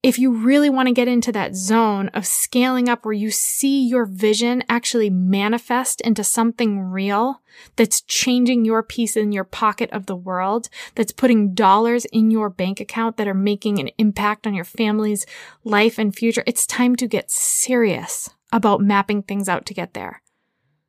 If 0.00 0.16
you 0.16 0.30
really 0.30 0.70
want 0.70 0.86
to 0.86 0.94
get 0.94 1.08
into 1.08 1.32
that 1.32 1.56
zone 1.56 2.08
of 2.10 2.24
scaling 2.24 2.88
up 2.88 3.04
where 3.04 3.12
you 3.12 3.32
see 3.32 3.84
your 3.84 4.04
vision 4.04 4.62
actually 4.68 5.10
manifest 5.10 6.00
into 6.02 6.22
something 6.22 6.78
real 6.78 7.42
that's 7.74 8.02
changing 8.02 8.64
your 8.64 8.84
piece 8.84 9.16
in 9.16 9.32
your 9.32 9.42
pocket 9.42 9.90
of 9.90 10.06
the 10.06 10.14
world, 10.14 10.68
that's 10.94 11.10
putting 11.10 11.52
dollars 11.52 12.04
in 12.06 12.30
your 12.30 12.48
bank 12.48 12.78
account 12.78 13.16
that 13.16 13.26
are 13.26 13.34
making 13.34 13.80
an 13.80 13.90
impact 13.98 14.46
on 14.46 14.54
your 14.54 14.64
family's 14.64 15.26
life 15.64 15.98
and 15.98 16.14
future, 16.14 16.44
it's 16.46 16.64
time 16.64 16.94
to 16.94 17.08
get 17.08 17.28
serious 17.28 18.30
about 18.52 18.80
mapping 18.80 19.24
things 19.24 19.48
out 19.48 19.66
to 19.66 19.74
get 19.74 19.94
there. 19.94 20.22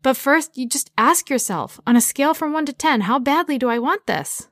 But 0.04 0.18
first, 0.18 0.56
you 0.56 0.70
just 0.70 0.92
ask 1.00 1.32
yourself 1.32 1.80
on 1.88 1.96
a 1.96 2.02
scale 2.02 2.36
from 2.36 2.54
1 2.54 2.68
to 2.68 2.74
10, 2.74 3.02
how 3.02 3.18
badly 3.18 3.58
do 3.58 3.70
I 3.70 3.80
want 3.80 4.06
this? 4.06 4.50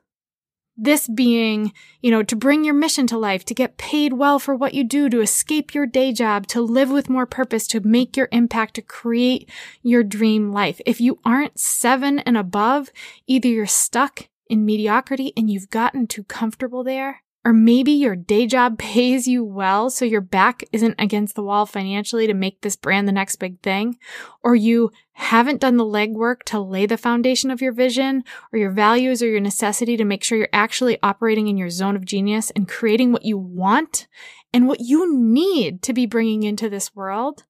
This 0.80 1.08
being, 1.08 1.72
you 2.00 2.12
know, 2.12 2.22
to 2.22 2.36
bring 2.36 2.62
your 2.62 2.74
mission 2.74 3.08
to 3.08 3.18
life, 3.18 3.44
to 3.46 3.54
get 3.54 3.78
paid 3.78 4.12
well 4.12 4.38
for 4.38 4.54
what 4.54 4.74
you 4.74 4.84
do, 4.84 5.10
to 5.10 5.20
escape 5.20 5.74
your 5.74 5.86
day 5.86 6.12
job, 6.12 6.46
to 6.48 6.62
live 6.62 6.88
with 6.88 7.10
more 7.10 7.26
purpose, 7.26 7.66
to 7.68 7.80
make 7.80 8.16
your 8.16 8.28
impact, 8.30 8.74
to 8.74 8.82
create 8.82 9.50
your 9.82 10.04
dream 10.04 10.52
life. 10.52 10.80
If 10.86 11.00
you 11.00 11.18
aren't 11.24 11.58
seven 11.58 12.20
and 12.20 12.36
above, 12.36 12.90
either 13.26 13.48
you're 13.48 13.66
stuck 13.66 14.28
in 14.48 14.64
mediocrity 14.64 15.32
and 15.36 15.50
you've 15.50 15.68
gotten 15.68 16.06
too 16.06 16.22
comfortable 16.22 16.84
there, 16.84 17.22
or 17.44 17.52
maybe 17.52 17.92
your 17.92 18.16
day 18.16 18.46
job 18.46 18.78
pays 18.78 19.26
you 19.26 19.44
well, 19.44 19.90
so 19.90 20.04
your 20.04 20.20
back 20.20 20.62
isn't 20.72 20.94
against 20.98 21.34
the 21.34 21.42
wall 21.42 21.66
financially 21.66 22.26
to 22.26 22.34
make 22.34 22.60
this 22.60 22.76
brand 22.76 23.06
the 23.06 23.12
next 23.12 23.36
big 23.36 23.60
thing. 23.60 23.98
Or 24.42 24.54
you 24.54 24.90
haven't 25.12 25.60
done 25.60 25.76
the 25.76 25.84
legwork 25.84 26.42
to 26.44 26.60
lay 26.60 26.86
the 26.86 26.96
foundation 26.96 27.50
of 27.50 27.60
your 27.60 27.72
vision 27.72 28.22
or 28.52 28.58
your 28.58 28.70
values 28.70 29.22
or 29.22 29.26
your 29.28 29.40
necessity 29.40 29.96
to 29.96 30.04
make 30.04 30.22
sure 30.22 30.38
you're 30.38 30.48
actually 30.52 30.98
operating 31.02 31.48
in 31.48 31.56
your 31.56 31.70
zone 31.70 31.96
of 31.96 32.04
genius 32.04 32.50
and 32.50 32.68
creating 32.68 33.12
what 33.12 33.24
you 33.24 33.38
want 33.38 34.06
and 34.52 34.68
what 34.68 34.80
you 34.80 35.12
need 35.16 35.82
to 35.82 35.92
be 35.92 36.06
bringing 36.06 36.42
into 36.42 36.68
this 36.68 36.94
world. 36.94 37.44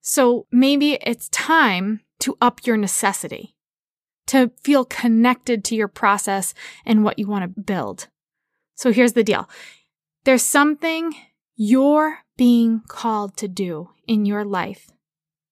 So 0.00 0.46
maybe 0.52 0.98
it's 1.02 1.28
time 1.30 2.00
to 2.20 2.36
up 2.40 2.60
your 2.64 2.76
necessity, 2.76 3.56
to 4.28 4.50
feel 4.62 4.84
connected 4.84 5.64
to 5.64 5.74
your 5.74 5.88
process 5.88 6.54
and 6.84 7.02
what 7.02 7.18
you 7.18 7.26
want 7.26 7.42
to 7.42 7.60
build. 7.60 8.08
So 8.76 8.92
here's 8.92 9.14
the 9.14 9.24
deal. 9.24 9.48
There's 10.24 10.42
something 10.42 11.14
you're 11.56 12.18
being 12.36 12.82
called 12.86 13.36
to 13.38 13.48
do 13.48 13.90
in 14.06 14.26
your 14.26 14.44
life. 14.44 14.90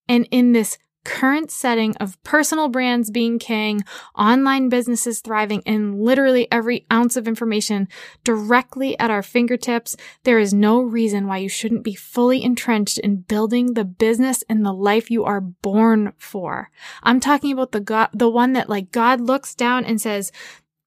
And 0.08 0.28
in 0.30 0.52
this 0.52 0.78
current 1.04 1.50
setting 1.50 1.94
of 1.96 2.22
personal 2.22 2.68
brands 2.68 3.10
being 3.10 3.38
king, 3.38 3.84
online 4.16 4.68
businesses 4.68 5.20
thriving, 5.20 5.62
and 5.66 6.00
literally 6.00 6.50
every 6.50 6.86
ounce 6.90 7.16
of 7.16 7.28
information 7.28 7.88
directly 8.24 8.98
at 8.98 9.10
our 9.10 9.22
fingertips, 9.22 9.96
there 10.24 10.38
is 10.38 10.54
no 10.54 10.80
reason 10.80 11.26
why 11.26 11.38
you 11.38 11.48
shouldn't 11.48 11.84
be 11.84 11.94
fully 11.94 12.42
entrenched 12.42 12.98
in 12.98 13.16
building 13.16 13.74
the 13.74 13.84
business 13.84 14.42
and 14.48 14.64
the 14.64 14.72
life 14.72 15.10
you 15.10 15.24
are 15.24 15.40
born 15.40 16.12
for. 16.18 16.70
I'm 17.02 17.20
talking 17.20 17.52
about 17.52 17.72
the 17.72 17.80
God, 17.80 18.08
the 18.12 18.30
one 18.30 18.54
that 18.54 18.70
like 18.70 18.90
God 18.90 19.20
looks 19.20 19.54
down 19.54 19.84
and 19.84 20.00
says, 20.00 20.32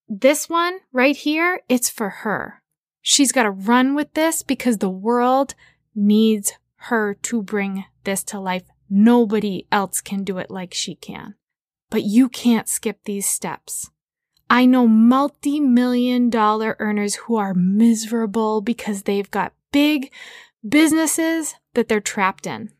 this 0.10 0.50
one 0.50 0.80
right 0.92 1.16
here, 1.16 1.62
it's 1.68 1.90
for 1.90 2.10
her. 2.10 2.62
She's 3.02 3.32
got 3.32 3.44
to 3.44 3.52
run 3.52 3.96
with 3.96 4.14
this 4.14 4.44
because 4.44 4.78
the 4.78 4.90
world 4.90 5.54
needs 5.96 6.54
her 6.76 7.14
to 7.14 7.42
bring 7.42 7.86
this 8.04 8.24
to 8.26 8.40
life. 8.40 8.64
Nobody 8.90 9.68
else 9.72 10.02
can 10.02 10.24
do 10.24 10.38
it 10.38 10.50
like 10.50 10.74
she 10.74 10.96
can. 10.96 11.36
But 11.90 12.04
you 12.04 12.30
can't 12.30 12.70
skip 12.70 13.00
these 13.04 13.28
steps. 13.28 13.90
I 14.50 14.66
know 14.66 14.88
multi 14.88 15.60
million 15.60 16.30
dollar 16.30 16.78
earners 16.80 17.16
who 17.16 17.36
are 17.36 17.54
miserable 17.54 18.62
because 18.62 19.04
they've 19.04 19.30
got 19.30 19.54
big 19.72 20.12
businesses 20.68 21.56
that 21.74 21.90
they're 21.90 22.00
trapped 22.00 22.48
in. 22.48 22.72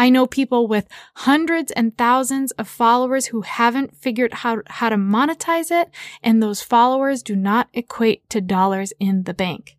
I 0.00 0.08
know 0.08 0.26
people 0.26 0.66
with 0.66 0.88
hundreds 1.14 1.70
and 1.72 1.94
thousands 1.94 2.52
of 2.52 2.66
followers 2.66 3.26
who 3.26 3.42
haven't 3.42 3.94
figured 3.94 4.32
out 4.44 4.62
how 4.66 4.88
to 4.88 4.96
monetize 4.96 5.70
it, 5.70 5.90
and 6.22 6.42
those 6.42 6.62
followers 6.62 7.22
do 7.22 7.36
not 7.36 7.68
equate 7.74 8.26
to 8.30 8.40
dollars 8.40 8.94
in 8.98 9.24
the 9.24 9.34
bank. 9.34 9.76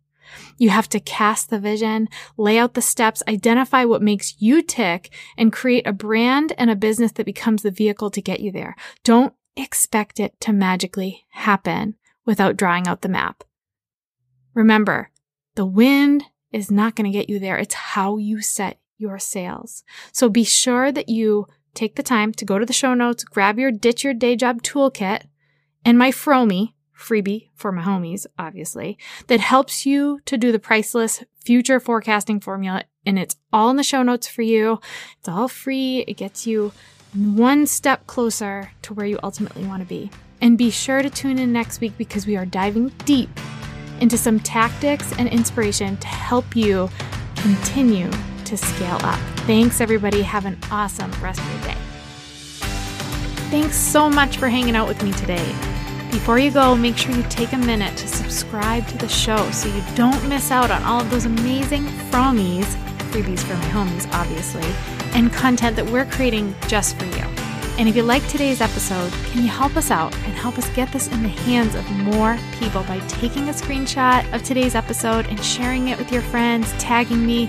You 0.58 0.70
have 0.70 0.88
to 0.90 1.00
cast 1.00 1.50
the 1.50 1.58
vision, 1.58 2.08
lay 2.36 2.56
out 2.56 2.74
the 2.74 2.80
steps, 2.80 3.24
identify 3.26 3.84
what 3.84 4.00
makes 4.00 4.40
you 4.40 4.62
tick, 4.62 5.12
and 5.36 5.52
create 5.52 5.88
a 5.88 5.92
brand 5.92 6.52
and 6.56 6.70
a 6.70 6.76
business 6.76 7.10
that 7.12 7.26
becomes 7.26 7.62
the 7.62 7.72
vehicle 7.72 8.12
to 8.12 8.22
get 8.22 8.38
you 8.38 8.52
there. 8.52 8.76
Don't 9.02 9.34
expect 9.56 10.20
it 10.20 10.40
to 10.42 10.52
magically 10.52 11.26
happen 11.30 11.96
without 12.24 12.56
drawing 12.56 12.86
out 12.86 13.02
the 13.02 13.08
map. 13.08 13.42
Remember, 14.54 15.10
the 15.56 15.66
wind 15.66 16.26
is 16.52 16.70
not 16.70 16.94
going 16.94 17.10
to 17.10 17.18
get 17.18 17.28
you 17.28 17.40
there. 17.40 17.58
It's 17.58 17.74
how 17.74 18.18
you 18.18 18.40
set 18.40 18.78
your 19.02 19.18
sails. 19.18 19.84
So 20.12 20.28
be 20.28 20.44
sure 20.44 20.90
that 20.92 21.08
you 21.08 21.46
take 21.74 21.96
the 21.96 22.02
time 22.02 22.32
to 22.32 22.44
go 22.44 22.58
to 22.58 22.64
the 22.64 22.72
show 22.72 22.94
notes, 22.94 23.24
grab 23.24 23.58
your 23.58 23.70
Ditch 23.70 24.04
Your 24.04 24.14
Day 24.14 24.36
Job 24.36 24.62
toolkit 24.62 25.24
and 25.84 25.98
my 25.98 26.10
Fromi 26.10 26.72
freebie 26.96 27.48
for 27.54 27.72
my 27.72 27.82
homies, 27.82 28.26
obviously, 28.38 28.96
that 29.26 29.40
helps 29.40 29.84
you 29.84 30.20
to 30.26 30.38
do 30.38 30.52
the 30.52 30.58
priceless 30.58 31.24
future 31.44 31.80
forecasting 31.80 32.40
formula. 32.40 32.84
And 33.04 33.18
it's 33.18 33.36
all 33.52 33.70
in 33.70 33.76
the 33.76 33.82
show 33.82 34.02
notes 34.02 34.28
for 34.28 34.42
you. 34.42 34.80
It's 35.18 35.28
all 35.28 35.48
free. 35.48 36.04
It 36.06 36.16
gets 36.16 36.46
you 36.46 36.72
one 37.14 37.66
step 37.66 38.06
closer 38.06 38.70
to 38.82 38.94
where 38.94 39.06
you 39.06 39.18
ultimately 39.22 39.64
want 39.66 39.82
to 39.82 39.88
be. 39.88 40.10
And 40.40 40.56
be 40.56 40.70
sure 40.70 41.02
to 41.02 41.10
tune 41.10 41.38
in 41.38 41.52
next 41.52 41.80
week 41.80 41.92
because 41.98 42.26
we 42.26 42.36
are 42.36 42.46
diving 42.46 42.88
deep 43.04 43.30
into 44.00 44.16
some 44.16 44.40
tactics 44.40 45.12
and 45.18 45.28
inspiration 45.28 45.96
to 45.98 46.06
help 46.06 46.56
you 46.56 46.88
continue 47.36 48.10
to 48.52 48.56
scale 48.58 48.98
up. 49.02 49.18
Thanks, 49.46 49.80
everybody. 49.80 50.20
Have 50.20 50.44
an 50.44 50.58
awesome 50.70 51.10
rest 51.22 51.40
of 51.40 51.50
your 51.52 51.62
day. 51.62 51.76
Thanks 53.48 53.76
so 53.76 54.10
much 54.10 54.36
for 54.36 54.50
hanging 54.50 54.76
out 54.76 54.86
with 54.86 55.02
me 55.02 55.10
today. 55.12 55.46
Before 56.10 56.38
you 56.38 56.50
go, 56.50 56.76
make 56.76 56.98
sure 56.98 57.14
you 57.14 57.22
take 57.30 57.54
a 57.54 57.56
minute 57.56 57.96
to 57.96 58.06
subscribe 58.06 58.86
to 58.88 58.98
the 58.98 59.08
show 59.08 59.50
so 59.52 59.74
you 59.74 59.82
don't 59.94 60.28
miss 60.28 60.50
out 60.50 60.70
on 60.70 60.82
all 60.82 61.00
of 61.00 61.10
those 61.10 61.24
amazing 61.24 61.84
fromies, 62.10 62.66
freebies 63.10 63.40
for 63.40 63.54
my 63.54 63.64
homies, 63.68 64.06
obviously, 64.12 64.68
and 65.18 65.32
content 65.32 65.74
that 65.76 65.86
we're 65.86 66.04
creating 66.04 66.54
just 66.68 66.98
for 66.98 67.06
you. 67.06 67.24
And 67.78 67.88
if 67.88 67.96
you 67.96 68.02
like 68.02 68.26
today's 68.28 68.60
episode, 68.60 69.10
can 69.30 69.42
you 69.42 69.48
help 69.48 69.78
us 69.78 69.90
out 69.90 70.14
and 70.14 70.34
help 70.34 70.58
us 70.58 70.68
get 70.74 70.92
this 70.92 71.08
in 71.08 71.22
the 71.22 71.30
hands 71.30 71.74
of 71.74 71.90
more 71.90 72.36
people 72.60 72.82
by 72.82 72.98
taking 73.08 73.48
a 73.48 73.52
screenshot 73.52 74.30
of 74.34 74.42
today's 74.42 74.74
episode 74.74 75.26
and 75.28 75.42
sharing 75.42 75.88
it 75.88 75.96
with 75.96 76.12
your 76.12 76.20
friends, 76.20 76.70
tagging 76.72 77.26
me, 77.26 77.48